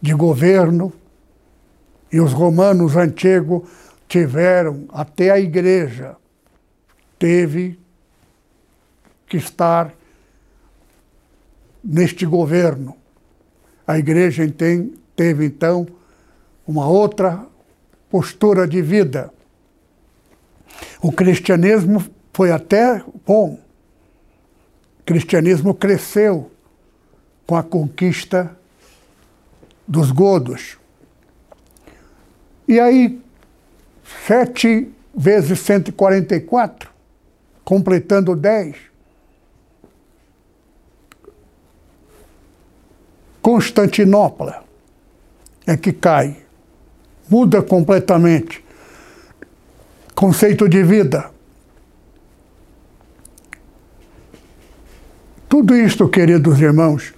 [0.01, 0.91] de governo,
[2.11, 3.69] e os romanos antigos
[4.07, 6.15] tiveram, até a igreja
[7.19, 7.79] teve
[9.27, 9.93] que estar
[11.83, 13.04] neste governo.
[13.87, 15.87] A igreja tem, teve então
[16.67, 17.45] uma outra
[18.09, 19.31] postura de vida.
[21.01, 23.59] O cristianismo foi até bom.
[24.99, 26.51] O cristianismo cresceu
[27.45, 28.57] com a conquista
[29.87, 30.77] dos godos.
[32.67, 33.21] E aí,
[34.25, 36.89] sete vezes 144,
[37.63, 38.75] completando dez.
[43.45, 44.63] Constantinopla
[45.67, 46.35] é que cai,
[47.29, 48.65] muda completamente
[50.15, 51.29] conceito de vida.
[55.47, 57.13] Tudo isto, queridos irmãos,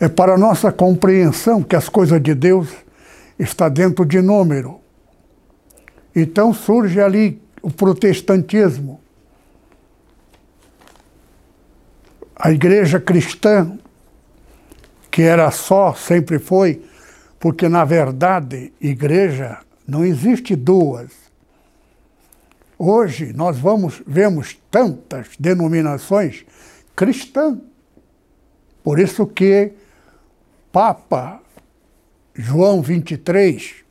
[0.00, 2.70] é para nossa compreensão que as coisas de Deus
[3.38, 4.80] está dentro de número.
[6.16, 9.00] Então surge ali o protestantismo.
[12.34, 13.78] A igreja cristã,
[15.14, 16.84] que era só, sempre foi,
[17.38, 21.12] porque na verdade, igreja não existe duas.
[22.76, 26.44] Hoje nós vamos vemos tantas denominações
[26.96, 27.58] cristãs.
[28.82, 29.74] Por isso que
[30.72, 31.40] Papa
[32.34, 33.84] João 23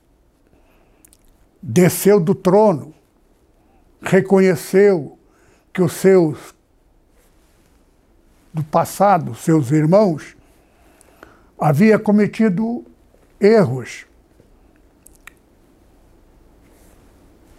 [1.61, 2.93] desceu do trono,
[4.01, 5.17] reconheceu
[5.71, 6.53] que os seus
[8.53, 10.35] do passado, seus irmãos,
[11.63, 12.83] havia cometido
[13.39, 14.05] erros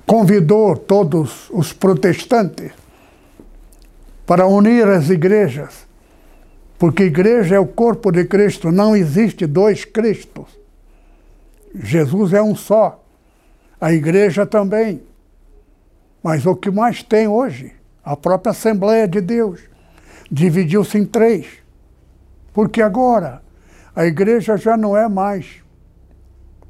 [0.07, 2.73] convidou todos os protestantes
[4.27, 5.87] para unir as igrejas,
[6.79, 10.49] porque igreja é o corpo de Cristo, não existe dois Cristos.
[11.75, 13.03] Jesus é um só,
[13.81, 15.03] a igreja também.
[16.23, 17.73] Mas o que mais tem hoje,
[18.05, 19.61] a própria Assembleia de Deus,
[20.31, 21.47] dividiu-se em três.
[22.53, 23.43] Porque agora
[23.95, 25.63] a igreja já não é mais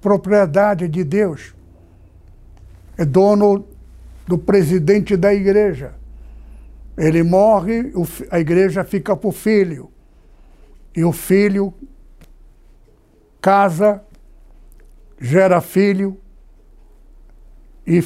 [0.01, 1.55] propriedade de Deus,
[2.97, 3.67] é dono
[4.27, 5.95] do presidente da igreja.
[6.97, 7.93] Ele morre,
[8.31, 9.91] a igreja fica para o filho.
[10.95, 11.75] E o filho
[13.45, 14.03] casa,
[15.21, 16.19] gera filho,
[17.87, 18.03] e,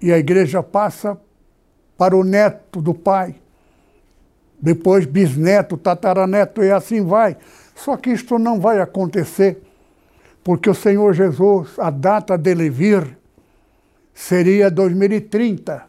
[0.00, 1.20] e a igreja passa
[1.98, 3.34] para o neto do pai.
[4.62, 7.36] Depois bisneto, tataraneto, e assim vai.
[7.74, 9.62] Só que isto não vai acontecer,
[10.44, 13.18] porque o Senhor Jesus, a data dele vir,
[14.14, 15.84] seria 2030,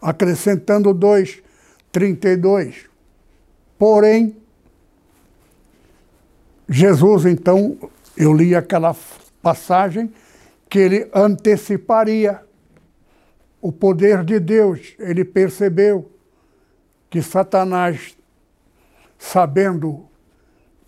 [0.00, 1.42] acrescentando 2,
[1.90, 2.86] 32.
[3.78, 4.36] Porém,
[6.68, 7.78] Jesus, então,
[8.16, 8.94] eu li aquela
[9.40, 10.12] passagem
[10.68, 12.42] que ele anteciparia
[13.60, 14.94] o poder de Deus.
[14.98, 16.10] Ele percebeu
[17.08, 18.16] que Satanás,
[19.18, 20.07] sabendo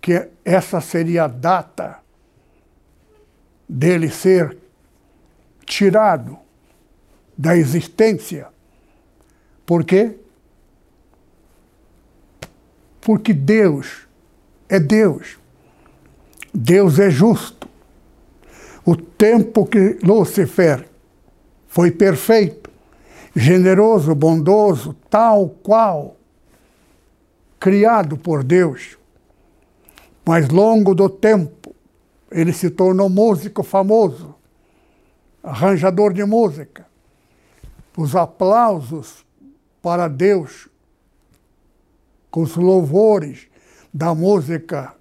[0.01, 1.99] que essa seria a data
[3.69, 4.57] dele ser
[5.65, 6.37] tirado
[7.37, 8.47] da existência.
[9.65, 10.17] Por quê?
[12.99, 14.07] Porque Deus
[14.67, 15.39] é Deus.
[16.53, 17.69] Deus é justo.
[18.83, 20.87] O tempo que Lúcifer
[21.67, 22.69] foi perfeito,
[23.35, 26.17] generoso, bondoso, tal qual,
[27.59, 28.97] criado por Deus.
[30.25, 31.75] Mas longo do tempo,
[32.29, 34.35] ele se tornou músico famoso
[35.43, 36.85] arranjador de música.
[37.97, 39.25] Os aplausos
[39.81, 40.69] para Deus,
[42.29, 43.47] com os louvores
[43.93, 44.95] da música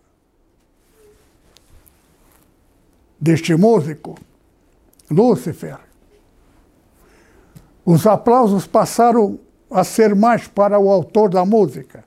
[3.21, 4.19] deste músico,
[5.11, 5.79] Lúcifer.
[7.85, 9.39] Os aplausos passaram
[9.71, 12.05] a ser mais para o autor da música,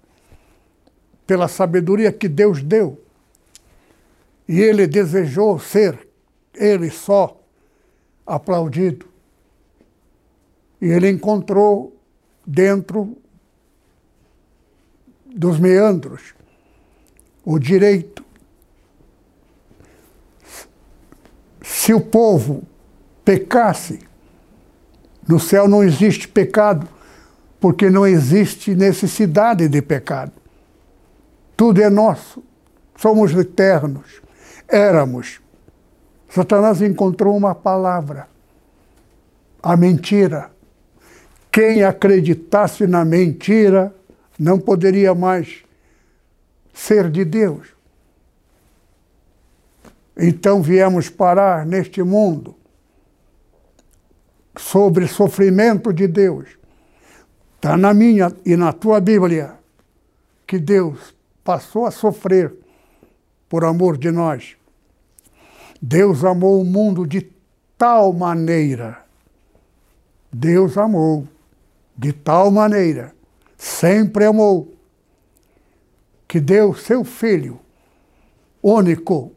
[1.25, 3.02] pela sabedoria que Deus deu.
[4.47, 6.07] E ele desejou ser
[6.53, 7.39] ele só
[8.25, 9.05] aplaudido.
[10.81, 11.95] E ele encontrou
[12.45, 13.17] dentro
[15.25, 16.33] dos meandros
[17.43, 18.23] o direito.
[21.61, 22.63] Se o povo
[23.25, 23.99] pecasse,
[25.27, 26.87] no céu não existe pecado,
[27.59, 30.33] porque não existe necessidade de pecado.
[31.55, 32.43] Tudo é nosso.
[32.97, 34.22] Somos eternos.
[34.67, 35.41] Éramos.
[36.29, 38.27] Satanás encontrou uma palavra:
[39.61, 40.51] a mentira.
[41.51, 43.93] Quem acreditasse na mentira
[44.39, 45.63] não poderia mais
[46.73, 47.67] ser de Deus.
[50.17, 52.55] Então viemos parar neste mundo
[54.57, 56.49] sobre sofrimento de Deus.
[57.55, 59.53] Está na minha e na tua Bíblia
[60.45, 62.62] que Deus passou a sofrer
[63.53, 64.57] por amor de nós.
[65.79, 67.29] Deus amou o mundo de
[67.77, 69.05] tal maneira.
[70.31, 71.27] Deus amou
[71.95, 73.13] de tal maneira,
[73.55, 74.73] sempre amou,
[76.27, 77.59] que deu seu filho
[78.59, 79.31] único,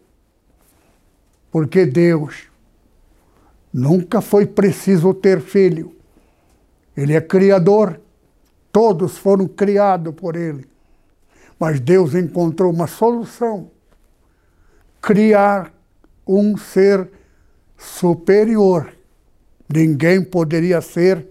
[1.51, 2.49] porque Deus
[3.71, 5.95] nunca foi preciso ter filho.
[6.97, 8.01] Ele é criador,
[8.73, 10.67] todos foram criados por ele.
[11.61, 13.76] Mas Deus encontrou uma solução:
[15.01, 15.73] criar
[16.27, 17.11] um ser
[17.77, 18.93] superior.
[19.69, 21.27] Ninguém poderia ser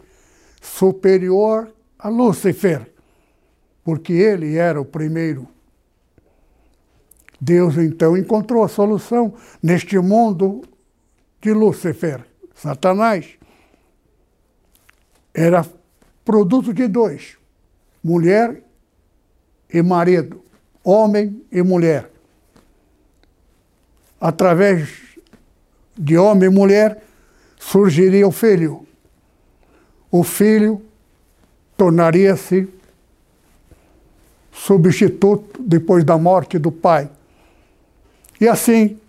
[0.61, 2.91] superior a Lúcifer,
[3.83, 5.47] porque ele era o primeiro.
[7.39, 10.63] Deus então encontrou a solução neste mundo
[11.41, 13.37] de Lúcifer, Satanás.
[15.33, 15.65] Era
[16.23, 17.37] produto de dois:
[18.03, 18.63] mulher
[19.71, 20.43] e marido,
[20.83, 22.14] homem e mulher.
[24.19, 24.89] Através
[25.97, 27.03] de homem e mulher
[27.59, 28.85] surgiria o filho.
[30.11, 30.81] O filho
[31.75, 32.67] tornaria-se
[34.51, 37.09] substituto depois da morte do pai.
[38.39, 38.99] E assim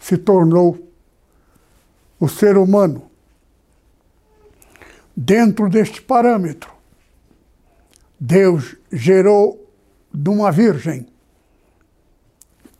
[0.00, 0.78] se tornou
[2.18, 3.10] o ser humano.
[5.16, 6.72] Dentro deste parâmetro,
[8.18, 9.70] Deus gerou
[10.12, 11.06] de uma virgem.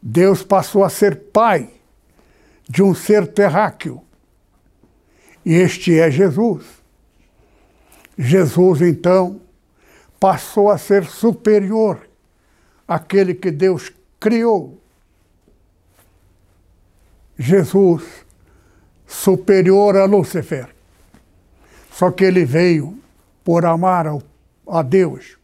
[0.07, 1.71] Deus passou a ser pai
[2.69, 4.03] de um ser terráqueo.
[5.45, 6.67] E este é Jesus.
[8.19, 9.41] Jesus, então,
[10.21, 12.07] passou a ser superior
[12.87, 13.91] àquele que Deus
[14.21, 14.79] criou.
[17.39, 18.05] Jesus,
[19.07, 20.69] superior a Lúcifer.
[21.91, 22.99] Só que ele veio
[23.43, 24.07] por amar
[24.67, 25.39] a Deus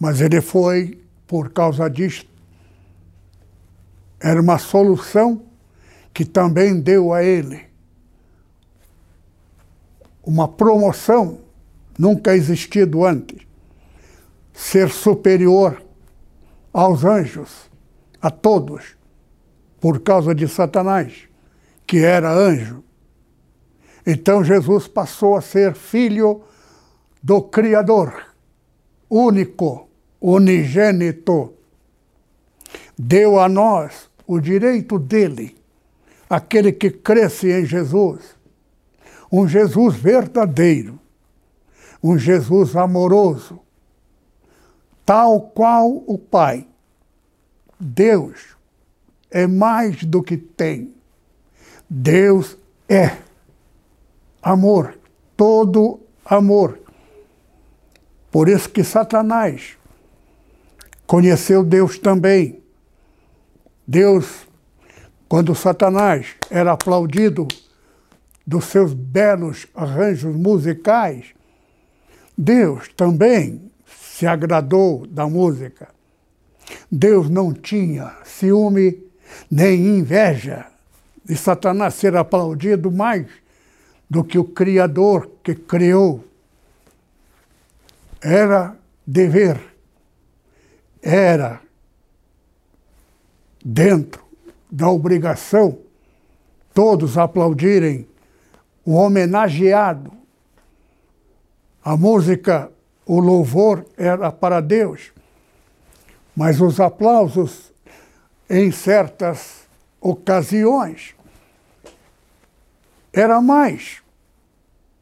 [0.00, 2.24] mas ele foi, por causa disso,
[4.20, 5.42] era uma solução
[6.12, 7.70] que também deu a ele
[10.22, 11.40] uma promoção
[11.98, 13.46] nunca existido antes.
[14.52, 15.82] Ser superior
[16.72, 17.70] aos anjos,
[18.20, 18.96] a todos,
[19.80, 21.28] por causa de Satanás,
[21.86, 22.84] que era anjo.
[24.06, 26.42] Então Jesus passou a ser filho
[27.22, 28.26] do Criador,
[29.08, 29.88] único
[30.20, 31.54] unigênito,
[32.98, 35.56] deu a nós o direito dele,
[36.28, 38.36] aquele que cresce em Jesus,
[39.30, 41.00] um Jesus verdadeiro,
[42.00, 43.58] um Jesus amoroso,
[45.04, 46.64] tal qual o Pai.
[47.80, 48.56] Deus
[49.32, 50.94] é mais do que tem.
[51.88, 52.56] Deus
[52.88, 53.16] é
[54.40, 54.96] amor,
[55.36, 56.78] todo amor.
[58.30, 59.76] Por isso que Satanás
[61.04, 62.59] conheceu Deus também.
[63.90, 64.46] Deus,
[65.28, 67.48] quando Satanás era aplaudido
[68.46, 71.34] dos seus belos arranjos musicais,
[72.38, 75.88] Deus também se agradou da música.
[76.88, 79.02] Deus não tinha ciúme
[79.50, 80.66] nem inveja
[81.24, 83.26] de Satanás ser aplaudido mais
[84.08, 86.24] do que o Criador que criou.
[88.20, 89.70] Era dever
[91.02, 91.60] era
[93.64, 94.24] dentro
[94.70, 95.78] da obrigação
[96.72, 98.06] todos aplaudirem
[98.84, 100.12] o homenageado.
[101.82, 102.70] A música,
[103.04, 105.12] o louvor era para Deus,
[106.36, 107.72] mas os aplausos
[108.48, 109.68] em certas
[110.00, 111.14] ocasiões
[113.12, 114.02] era mais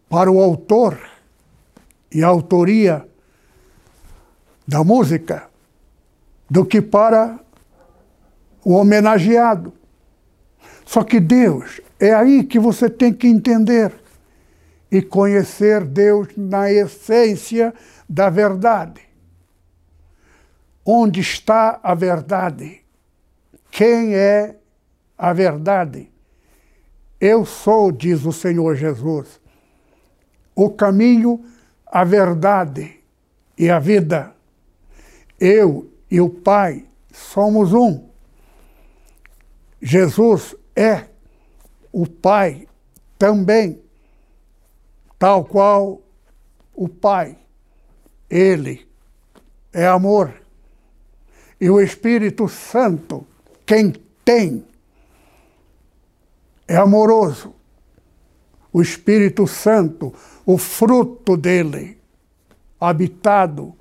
[0.09, 0.99] para o autor
[2.11, 3.07] e a autoria
[4.67, 5.49] da música
[6.49, 7.39] do que para
[8.69, 9.73] o homenageado.
[10.85, 13.95] Só que Deus, é aí que você tem que entender
[14.93, 17.73] e conhecer Deus na essência
[18.07, 19.01] da verdade.
[20.85, 22.83] Onde está a verdade?
[23.71, 24.57] Quem é
[25.17, 26.13] a verdade?
[27.19, 29.41] Eu sou, diz o Senhor Jesus,
[30.55, 31.43] o caminho,
[31.87, 33.01] a verdade
[33.57, 34.35] e a vida.
[35.41, 38.08] Eu e o Pai somos um.
[39.81, 41.07] Jesus é
[41.93, 42.67] o Pai
[43.19, 43.81] também,
[45.19, 46.01] tal qual
[46.75, 47.37] o Pai.
[48.31, 48.87] Ele
[49.73, 50.35] é amor.
[51.61, 53.27] E o Espírito Santo,
[53.65, 53.93] quem
[54.25, 54.65] tem,
[56.67, 57.55] é amoroso.
[58.73, 60.15] O Espírito Santo,
[60.45, 61.99] o fruto dele,
[62.79, 63.75] habitado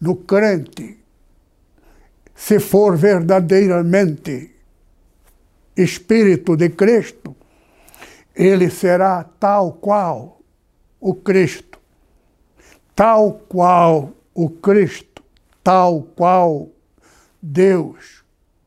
[0.00, 0.98] no crente,
[2.34, 4.53] se for verdadeiramente
[5.76, 7.34] Espírito de Cristo,
[8.34, 10.40] ele será tal qual
[11.00, 11.78] o Cristo,
[12.94, 15.22] tal qual o Cristo,
[15.62, 16.68] tal qual
[17.40, 18.24] Deus,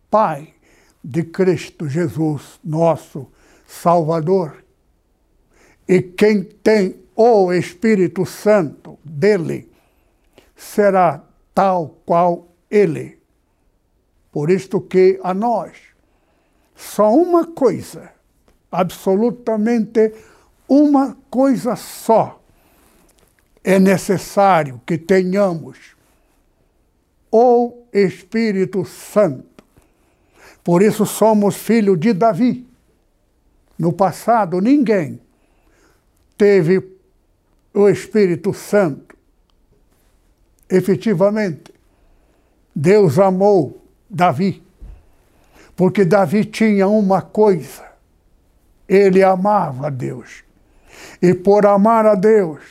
[0.10, 0.54] Pai
[1.04, 3.28] de Cristo Jesus, nosso
[3.66, 4.64] Salvador.
[5.88, 9.72] E quem tem o Espírito Santo dele
[10.56, 13.18] será tal qual ele.
[14.32, 15.87] Por isto que a nós
[16.78, 18.12] só uma coisa,
[18.72, 20.14] absolutamente
[20.70, 22.40] uma coisa só
[23.68, 25.96] é necessário que tenhamos
[27.30, 29.64] o Espírito Santo.
[30.64, 32.66] Por isso somos filhos de Davi.
[33.78, 35.20] No passado, ninguém
[36.38, 36.82] teve
[37.74, 39.18] o Espírito Santo.
[40.70, 41.74] Efetivamente,
[42.74, 44.64] Deus amou Davi,
[45.78, 47.86] porque Davi tinha uma coisa:
[48.90, 50.44] ele amava a Deus.
[51.22, 52.62] E por amar a Deus,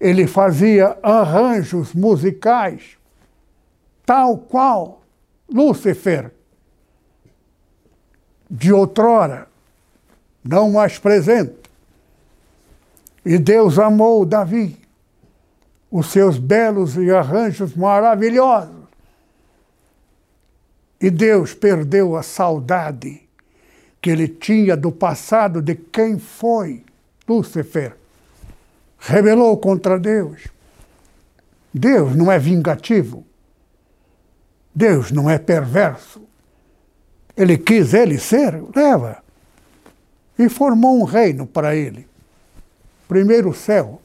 [0.00, 2.98] ele fazia arranjos musicais,
[4.04, 5.02] tal qual
[5.48, 6.32] Lúcifer,
[8.50, 9.46] de outrora,
[10.44, 11.60] não mais presente.
[13.24, 14.76] E Deus amou Davi,
[15.88, 18.79] os seus belos e arranjos maravilhosos.
[21.00, 23.22] E Deus perdeu a saudade
[24.02, 26.84] que ele tinha do passado de quem foi
[27.28, 27.96] Lúcifer.
[28.98, 30.48] Rebelou contra Deus.
[31.72, 33.24] Deus não é vingativo.
[34.74, 36.22] Deus não é perverso.
[37.36, 39.22] Ele quis ele ser, leva.
[40.38, 42.06] E formou um reino para ele.
[43.08, 44.00] Primeiro o céu.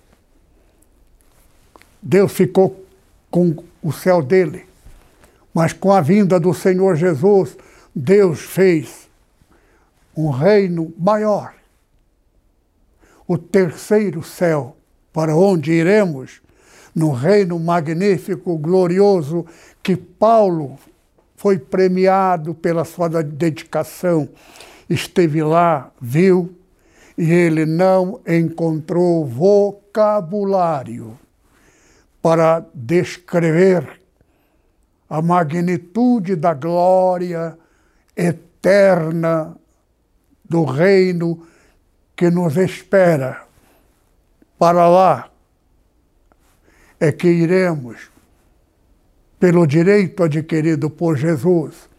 [2.01, 2.85] Deus ficou
[3.31, 4.65] com o céu dele.
[5.55, 7.57] Mas com a vinda do Senhor Jesus,
[7.95, 9.09] Deus fez
[10.13, 11.53] um reino maior.
[13.25, 14.75] O terceiro céu,
[15.13, 16.41] para onde iremos,
[16.93, 19.45] no reino magnífico, glorioso,
[19.81, 20.77] que Paulo
[21.37, 24.27] foi premiado pela sua dedicação.
[24.89, 26.53] Esteve lá, viu,
[27.17, 31.17] e ele não encontrou vocabulário
[32.21, 34.04] para descrever
[35.09, 37.57] a magnitude da glória
[38.15, 39.55] eterna
[40.43, 41.45] do reino
[42.15, 43.43] que nos espera.
[44.57, 45.29] Para lá
[46.99, 48.09] é que iremos,
[49.39, 51.89] pelo direito adquirido por Jesus,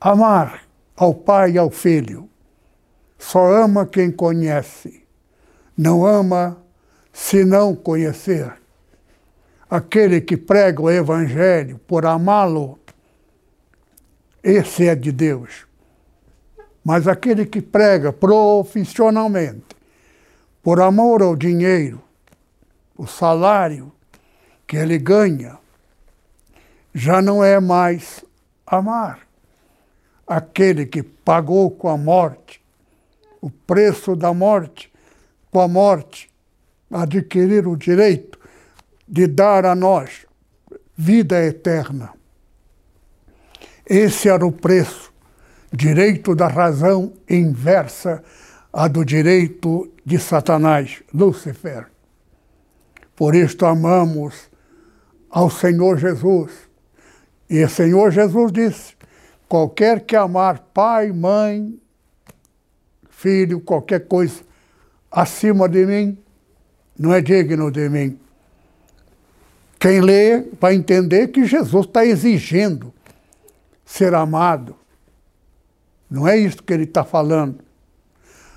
[0.00, 0.62] amar
[0.96, 2.28] ao Pai e ao Filho
[3.18, 5.04] só ama quem conhece,
[5.76, 6.58] não ama
[7.12, 8.61] se não conhecer.
[9.72, 12.78] Aquele que prega o Evangelho por amá-lo,
[14.44, 15.66] esse é de Deus.
[16.84, 19.64] Mas aquele que prega profissionalmente,
[20.62, 22.02] por amor ao dinheiro,
[22.98, 23.90] o salário
[24.66, 25.56] que ele ganha,
[26.94, 28.22] já não é mais
[28.66, 29.20] amar.
[30.26, 32.60] Aquele que pagou com a morte
[33.40, 34.92] o preço da morte,
[35.50, 36.30] com a morte,
[36.90, 38.31] adquirir o direito
[39.12, 40.26] de dar a nós
[40.96, 42.14] vida eterna.
[43.84, 45.12] Esse era o preço,
[45.70, 48.24] direito da razão inversa
[48.72, 51.88] a do direito de Satanás, Lúcifer.
[53.14, 54.48] Por isto amamos
[55.28, 56.50] ao Senhor Jesus.
[57.50, 58.94] E o Senhor Jesus disse:
[59.46, 61.78] qualquer que amar pai, mãe,
[63.10, 64.40] filho, qualquer coisa
[65.10, 66.18] acima de mim,
[66.98, 68.21] não é digno de mim.
[69.82, 72.94] Quem lê vai entender que Jesus está exigindo
[73.84, 74.76] ser amado.
[76.08, 77.58] Não é isso que ele está falando.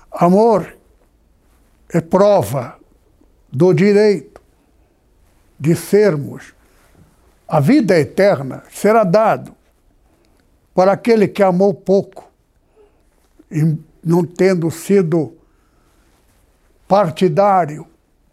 [0.08, 0.72] Amor
[1.88, 2.78] é prova
[3.52, 4.40] do direito
[5.58, 6.54] de sermos.
[7.48, 9.52] A vida eterna será dado
[10.72, 12.30] para aquele que amou pouco
[13.50, 15.36] e não tendo sido
[16.86, 17.84] partidário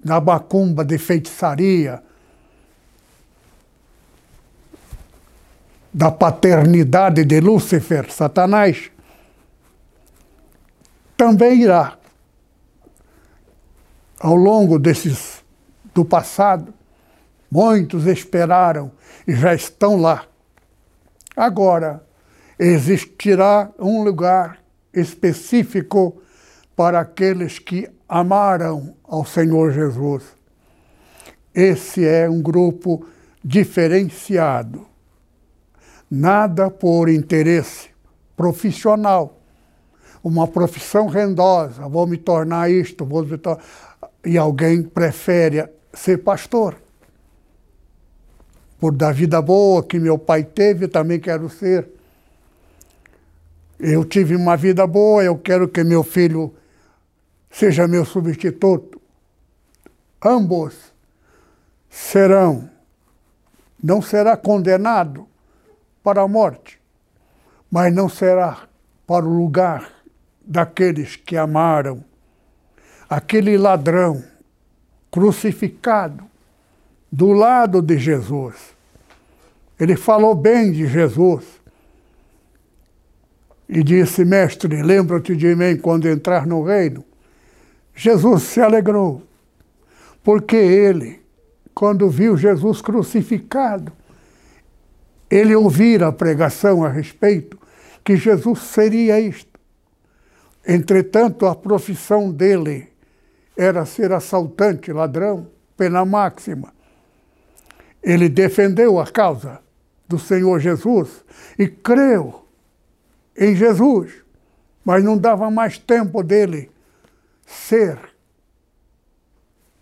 [0.05, 2.02] na macumba de feitiçaria,
[5.93, 8.89] da paternidade de Lúcifer, Satanás,
[11.15, 11.97] também irá,
[14.19, 15.43] ao longo desses
[15.93, 16.73] do passado,
[17.51, 18.91] muitos esperaram
[19.27, 20.25] e já estão lá.
[21.35, 22.03] Agora,
[22.57, 24.57] existirá um lugar
[24.93, 26.21] específico
[26.75, 30.23] para aqueles que amaram ao Senhor Jesus.
[31.53, 33.05] Esse é um grupo
[33.43, 34.92] diferenciado.
[36.15, 37.89] Nada por interesse
[38.37, 39.41] profissional.
[40.23, 43.63] Uma profissão rendosa, vou me tornar isto, vou me tornar...
[44.23, 46.77] e alguém prefere ser pastor.
[48.79, 51.89] Por da vida boa que meu pai teve, também quero ser.
[53.79, 56.53] Eu tive uma vida boa, eu quero que meu filho
[57.49, 59.01] seja meu substituto.
[60.23, 60.75] Ambos
[61.89, 62.69] serão,
[63.83, 65.32] não será condenado
[66.03, 66.79] para a morte,
[67.71, 68.67] mas não será
[69.07, 69.89] para o lugar
[70.45, 72.03] daqueles que amaram
[73.09, 74.23] aquele ladrão
[75.09, 76.23] crucificado
[77.11, 78.55] do lado de Jesus.
[79.79, 81.45] Ele falou bem de Jesus
[83.69, 87.03] e disse: Mestre, lembra-te de mim quando entrar no reino.
[87.95, 89.21] Jesus se alegrou,
[90.23, 91.21] porque ele,
[91.73, 93.91] quando viu Jesus crucificado,
[95.35, 97.57] ele ouvira a pregação a respeito
[98.03, 99.59] que Jesus seria isto.
[100.63, 102.89] Entretanto, a profissão dele
[103.57, 106.71] era ser assaltante, ladrão, pena máxima.
[108.03, 109.59] Ele defendeu a causa
[110.07, 111.25] do Senhor Jesus
[111.57, 112.45] e creu
[113.35, 114.13] em Jesus,
[114.85, 116.69] mas não dava mais tempo dele
[117.43, 117.97] ser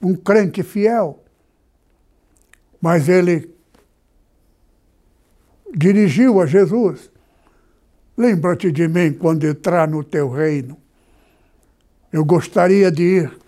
[0.01, 1.21] um crente fiel.
[2.79, 3.53] Mas ele
[5.75, 7.09] dirigiu a Jesus:
[8.17, 10.77] Lembra-te de mim quando entrar no teu reino.
[12.11, 13.39] Eu gostaria de ir.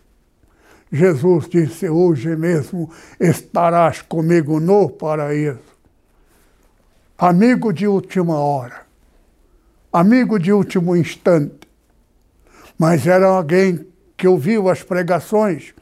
[0.92, 5.74] Jesus disse: Hoje mesmo estarás comigo no paraíso.
[7.18, 8.86] Amigo de última hora,
[9.92, 11.68] amigo de último instante,
[12.78, 15.74] mas era alguém que ouviu as pregações,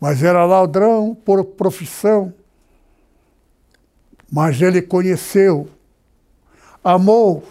[0.00, 2.32] mas era ladrão por profissão.
[4.30, 5.68] Mas ele conheceu,
[6.82, 7.46] amou,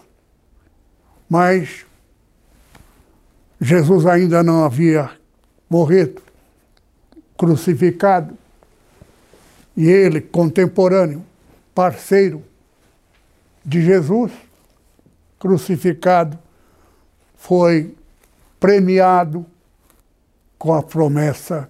[1.29, 1.85] mas
[3.59, 5.09] Jesus ainda não havia
[5.69, 6.21] morrido,
[7.37, 8.37] crucificado.
[9.75, 11.25] E ele, contemporâneo,
[11.73, 12.43] parceiro
[13.65, 14.31] de Jesus,
[15.39, 16.37] crucificado,
[17.35, 17.95] foi
[18.59, 19.45] premiado
[20.57, 21.69] com a promessa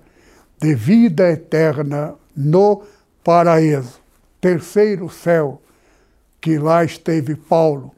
[0.59, 2.83] de vida eterna no
[3.23, 3.99] paraíso,
[4.43, 5.61] terceiro céu,
[6.41, 7.95] que lá esteve Paulo.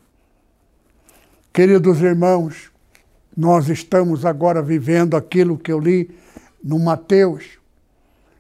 [1.52, 2.72] Queridos irmãos,
[3.36, 6.16] nós estamos agora vivendo aquilo que eu li
[6.64, 7.58] no Mateus.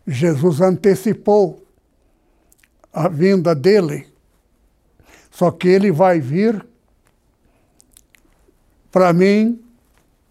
[0.05, 1.65] Jesus antecipou
[2.93, 4.07] a vinda dele,
[5.31, 6.63] só que ele vai vir
[8.91, 9.59] para mim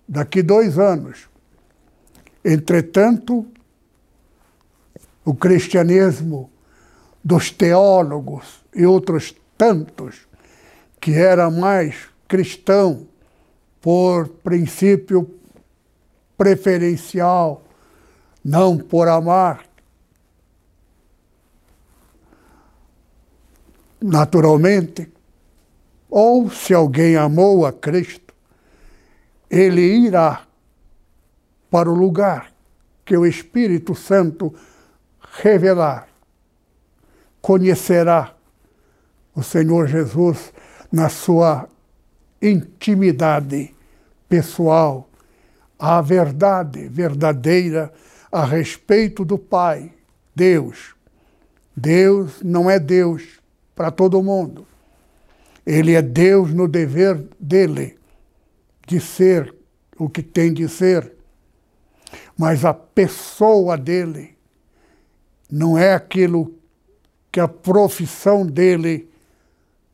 [0.07, 1.29] daqui dois anos.
[2.45, 3.45] Entretanto,
[5.25, 6.54] o cristianismo
[7.25, 10.27] dos teólogos e outros tantos,
[11.01, 11.97] que era mais
[12.29, 13.07] cristão
[13.81, 15.31] por princípio
[16.37, 17.63] preferencial,
[18.45, 19.65] não por amar,
[24.03, 25.11] naturalmente,
[26.11, 28.35] ou se alguém amou a Cristo,
[29.49, 30.47] ele irá
[31.71, 32.53] para o lugar
[33.05, 34.55] que o Espírito Santo
[35.43, 36.14] revelar.
[37.45, 38.35] Conhecerá
[39.35, 40.51] o Senhor Jesus
[40.91, 41.69] na sua
[42.41, 43.75] intimidade
[44.27, 45.11] pessoal,
[45.79, 47.93] a verdade verdadeira
[48.33, 49.93] a respeito do Pai,
[50.35, 50.95] Deus.
[51.77, 53.39] Deus não é Deus
[53.77, 54.67] para todo mundo.
[55.67, 57.99] Ele é Deus no dever dele
[58.87, 59.55] de ser
[59.99, 61.13] o que tem de ser
[62.39, 64.35] mas a pessoa dele
[65.51, 66.55] não é aquilo
[67.35, 69.11] que a profissão dele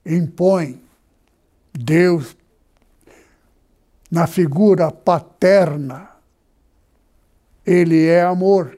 [0.04, 0.78] impõe.
[1.72, 2.36] Deus,
[4.10, 6.10] na figura paterna,
[7.64, 8.76] ele é amor.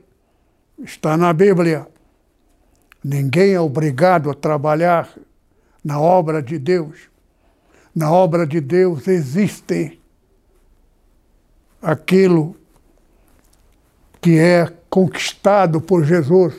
[0.79, 1.89] Está na Bíblia.
[3.03, 5.13] Ninguém é obrigado a trabalhar
[5.83, 7.11] na obra de Deus.
[7.93, 10.01] Na obra de Deus existe
[11.83, 12.57] aquilo
[14.21, 16.55] que é conquistado por Jesus,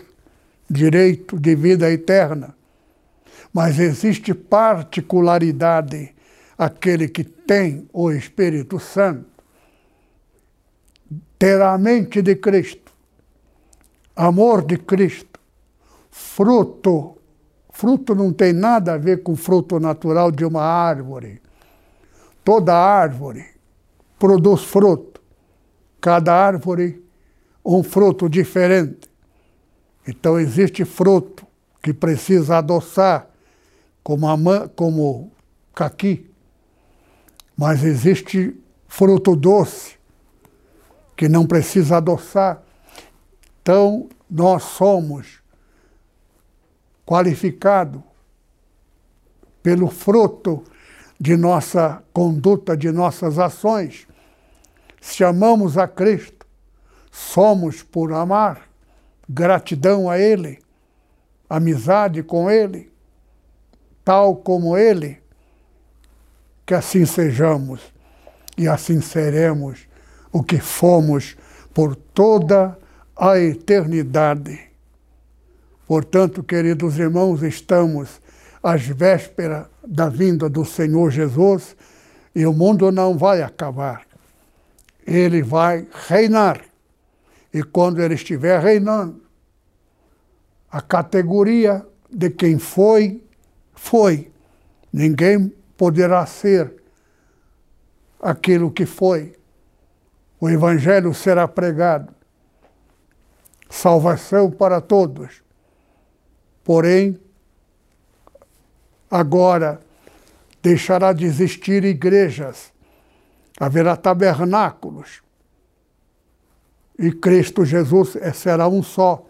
[0.73, 2.55] direito de vida eterna.
[3.53, 6.13] Mas existe particularidade
[6.57, 9.33] aquele que tem o Espírito Santo
[11.37, 12.91] terá a mente de Cristo,
[14.15, 15.39] amor de Cristo,
[16.09, 17.17] fruto.
[17.69, 21.41] Fruto não tem nada a ver com fruto natural de uma árvore.
[22.45, 23.45] Toda árvore
[24.17, 25.19] produz fruto.
[25.99, 27.03] Cada árvore
[27.65, 29.09] um fruto diferente.
[30.07, 31.45] Então existe fruto
[31.81, 33.27] que precisa adoçar,
[34.03, 35.31] como, a, como
[35.73, 36.29] caqui.
[37.57, 38.55] Mas existe
[38.87, 39.95] fruto doce,
[41.15, 42.61] que não precisa adoçar.
[43.61, 45.41] Então, nós somos
[47.05, 48.01] qualificados
[49.61, 50.63] pelo fruto
[51.19, 54.07] de nossa conduta, de nossas ações.
[54.99, 56.45] Se amamos a Cristo,
[57.11, 58.67] somos por amar,
[59.27, 60.59] gratidão a Ele,
[61.49, 62.91] amizade com Ele,
[64.03, 65.21] tal como Ele,
[66.65, 67.81] que assim sejamos
[68.57, 69.87] e assim seremos
[70.31, 71.35] o que fomos
[71.73, 72.77] por toda
[73.15, 74.59] a eternidade.
[75.87, 78.21] Portanto, queridos irmãos, estamos
[78.61, 81.75] às vésperas da vinda do Senhor Jesus
[82.33, 84.03] e o mundo não vai acabar.
[85.05, 86.61] Ele vai reinar.
[87.53, 89.21] E quando ele estiver reinando,
[90.71, 93.23] a categoria de quem foi,
[93.73, 94.31] foi.
[94.91, 96.73] Ninguém poderá ser
[98.21, 99.35] aquilo que foi
[100.43, 102.13] o Evangelho será pregado.
[103.69, 105.41] Salvação para todos.
[106.65, 107.17] Porém,
[109.09, 109.79] agora
[110.61, 112.73] deixará de existir igrejas,
[113.57, 115.22] haverá tabernáculos.
[116.97, 119.25] E Cristo Jesus será um só.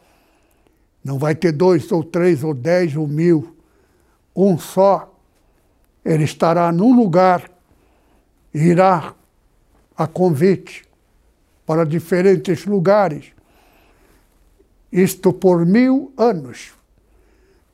[1.03, 3.55] Não vai ter dois, ou três, ou dez, ou mil.
[4.36, 5.14] Um só.
[6.03, 7.49] Ele estará num lugar,
[8.53, 9.14] irá
[9.95, 10.86] a convite
[11.66, 13.32] para diferentes lugares.
[14.91, 16.74] Isto por mil anos.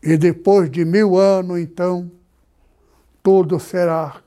[0.02, 2.10] E depois de mil anos, então,
[3.22, 4.22] tudo será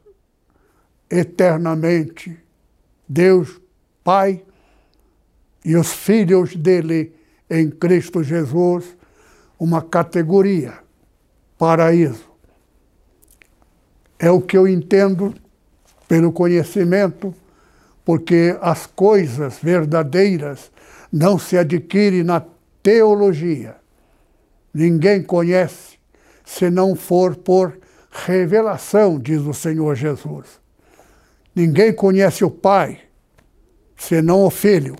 [1.09, 2.39] eternamente
[3.09, 3.61] Deus
[4.05, 4.45] Pai
[5.65, 7.15] e os filhos dele
[7.49, 8.97] em Cristo Jesus,
[9.59, 10.75] uma categoria,
[11.59, 12.31] paraíso.
[14.19, 15.35] É o que eu entendo
[16.09, 17.35] pelo conhecimento
[18.05, 20.71] porque as coisas verdadeiras
[21.13, 22.45] não se adquirem na
[22.83, 23.77] teologia.
[24.75, 25.99] Ninguém conhece
[26.45, 27.79] se não for por
[28.11, 30.61] revelação, diz o Senhor Jesus.
[31.55, 33.01] Ninguém conhece o Pai
[33.97, 34.97] senão o Filho.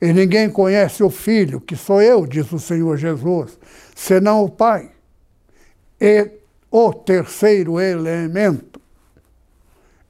[0.00, 3.58] E ninguém conhece o Filho, que sou eu, diz o Senhor Jesus,
[3.94, 4.90] senão o Pai.
[6.00, 6.30] E
[6.70, 8.78] o terceiro elemento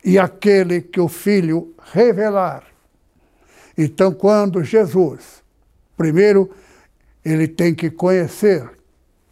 [0.05, 2.64] e aquele que o Filho revelar.
[3.76, 5.43] Então, quando Jesus,
[5.97, 6.51] primeiro,
[7.24, 8.68] ele tem que conhecer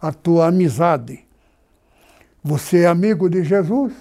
[0.01, 1.25] a tua amizade.
[2.43, 3.93] Você é amigo de Jesus?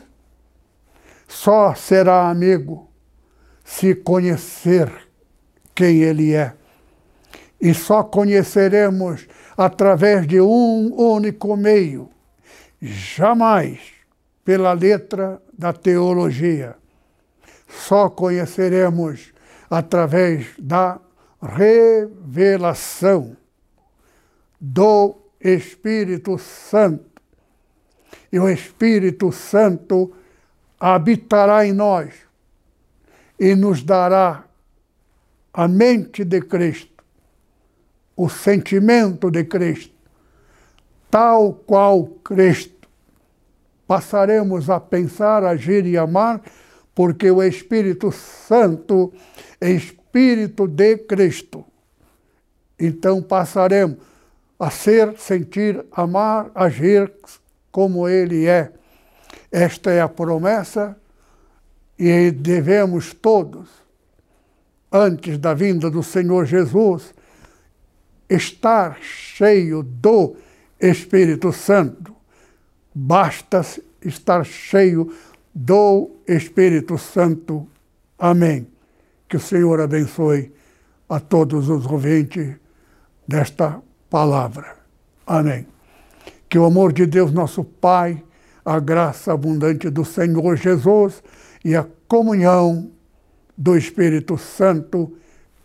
[1.28, 2.89] Só será amigo
[3.64, 5.05] se conhecer
[5.76, 6.53] quem ele é.
[7.59, 12.09] E só conheceremos através de um único meio.
[12.82, 13.80] Jamais
[14.43, 16.76] pela letra da teologia.
[17.67, 19.34] Só conheceremos
[19.69, 20.99] através da
[21.41, 23.36] revelação
[24.59, 27.21] do Espírito Santo.
[28.32, 30.13] E o Espírito Santo
[30.80, 32.13] habitará em nós
[33.39, 34.45] e nos dará
[35.58, 37.01] a mente de Cristo,
[38.14, 39.95] o sentimento de Cristo,
[41.10, 42.89] tal qual Cristo
[43.88, 46.41] passaremos a pensar, agir e amar,
[46.93, 49.14] porque o Espírito Santo
[49.62, 51.64] é Espírito de Cristo.
[52.78, 53.97] Então passaremos
[54.60, 57.14] a ser, sentir, amar, agir
[57.72, 58.74] como Ele é.
[59.49, 60.97] Esta é a promessa
[61.97, 63.85] e devemos todos,
[64.92, 67.14] antes da vinda do Senhor Jesus,
[68.30, 70.36] estar cheio do
[70.80, 72.16] Espírito Santo.
[72.94, 73.62] Basta
[74.02, 75.14] estar cheio
[75.54, 77.68] do Espírito Santo.
[78.18, 78.68] Amém.
[79.28, 80.52] Que o Senhor abençoe
[81.10, 82.56] a todos os ouvintes
[83.28, 84.76] desta palavra.
[85.26, 85.68] Amém.
[86.48, 88.24] Que o amor de Deus, nosso Pai,
[88.64, 91.22] a graça abundante do Senhor Jesus
[91.64, 92.92] e a comunhão
[93.58, 95.14] do Espírito Santo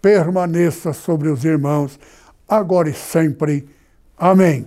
[0.01, 1.99] permaneça sobre os irmãos,
[2.49, 3.69] agora e sempre.
[4.17, 4.67] Amém.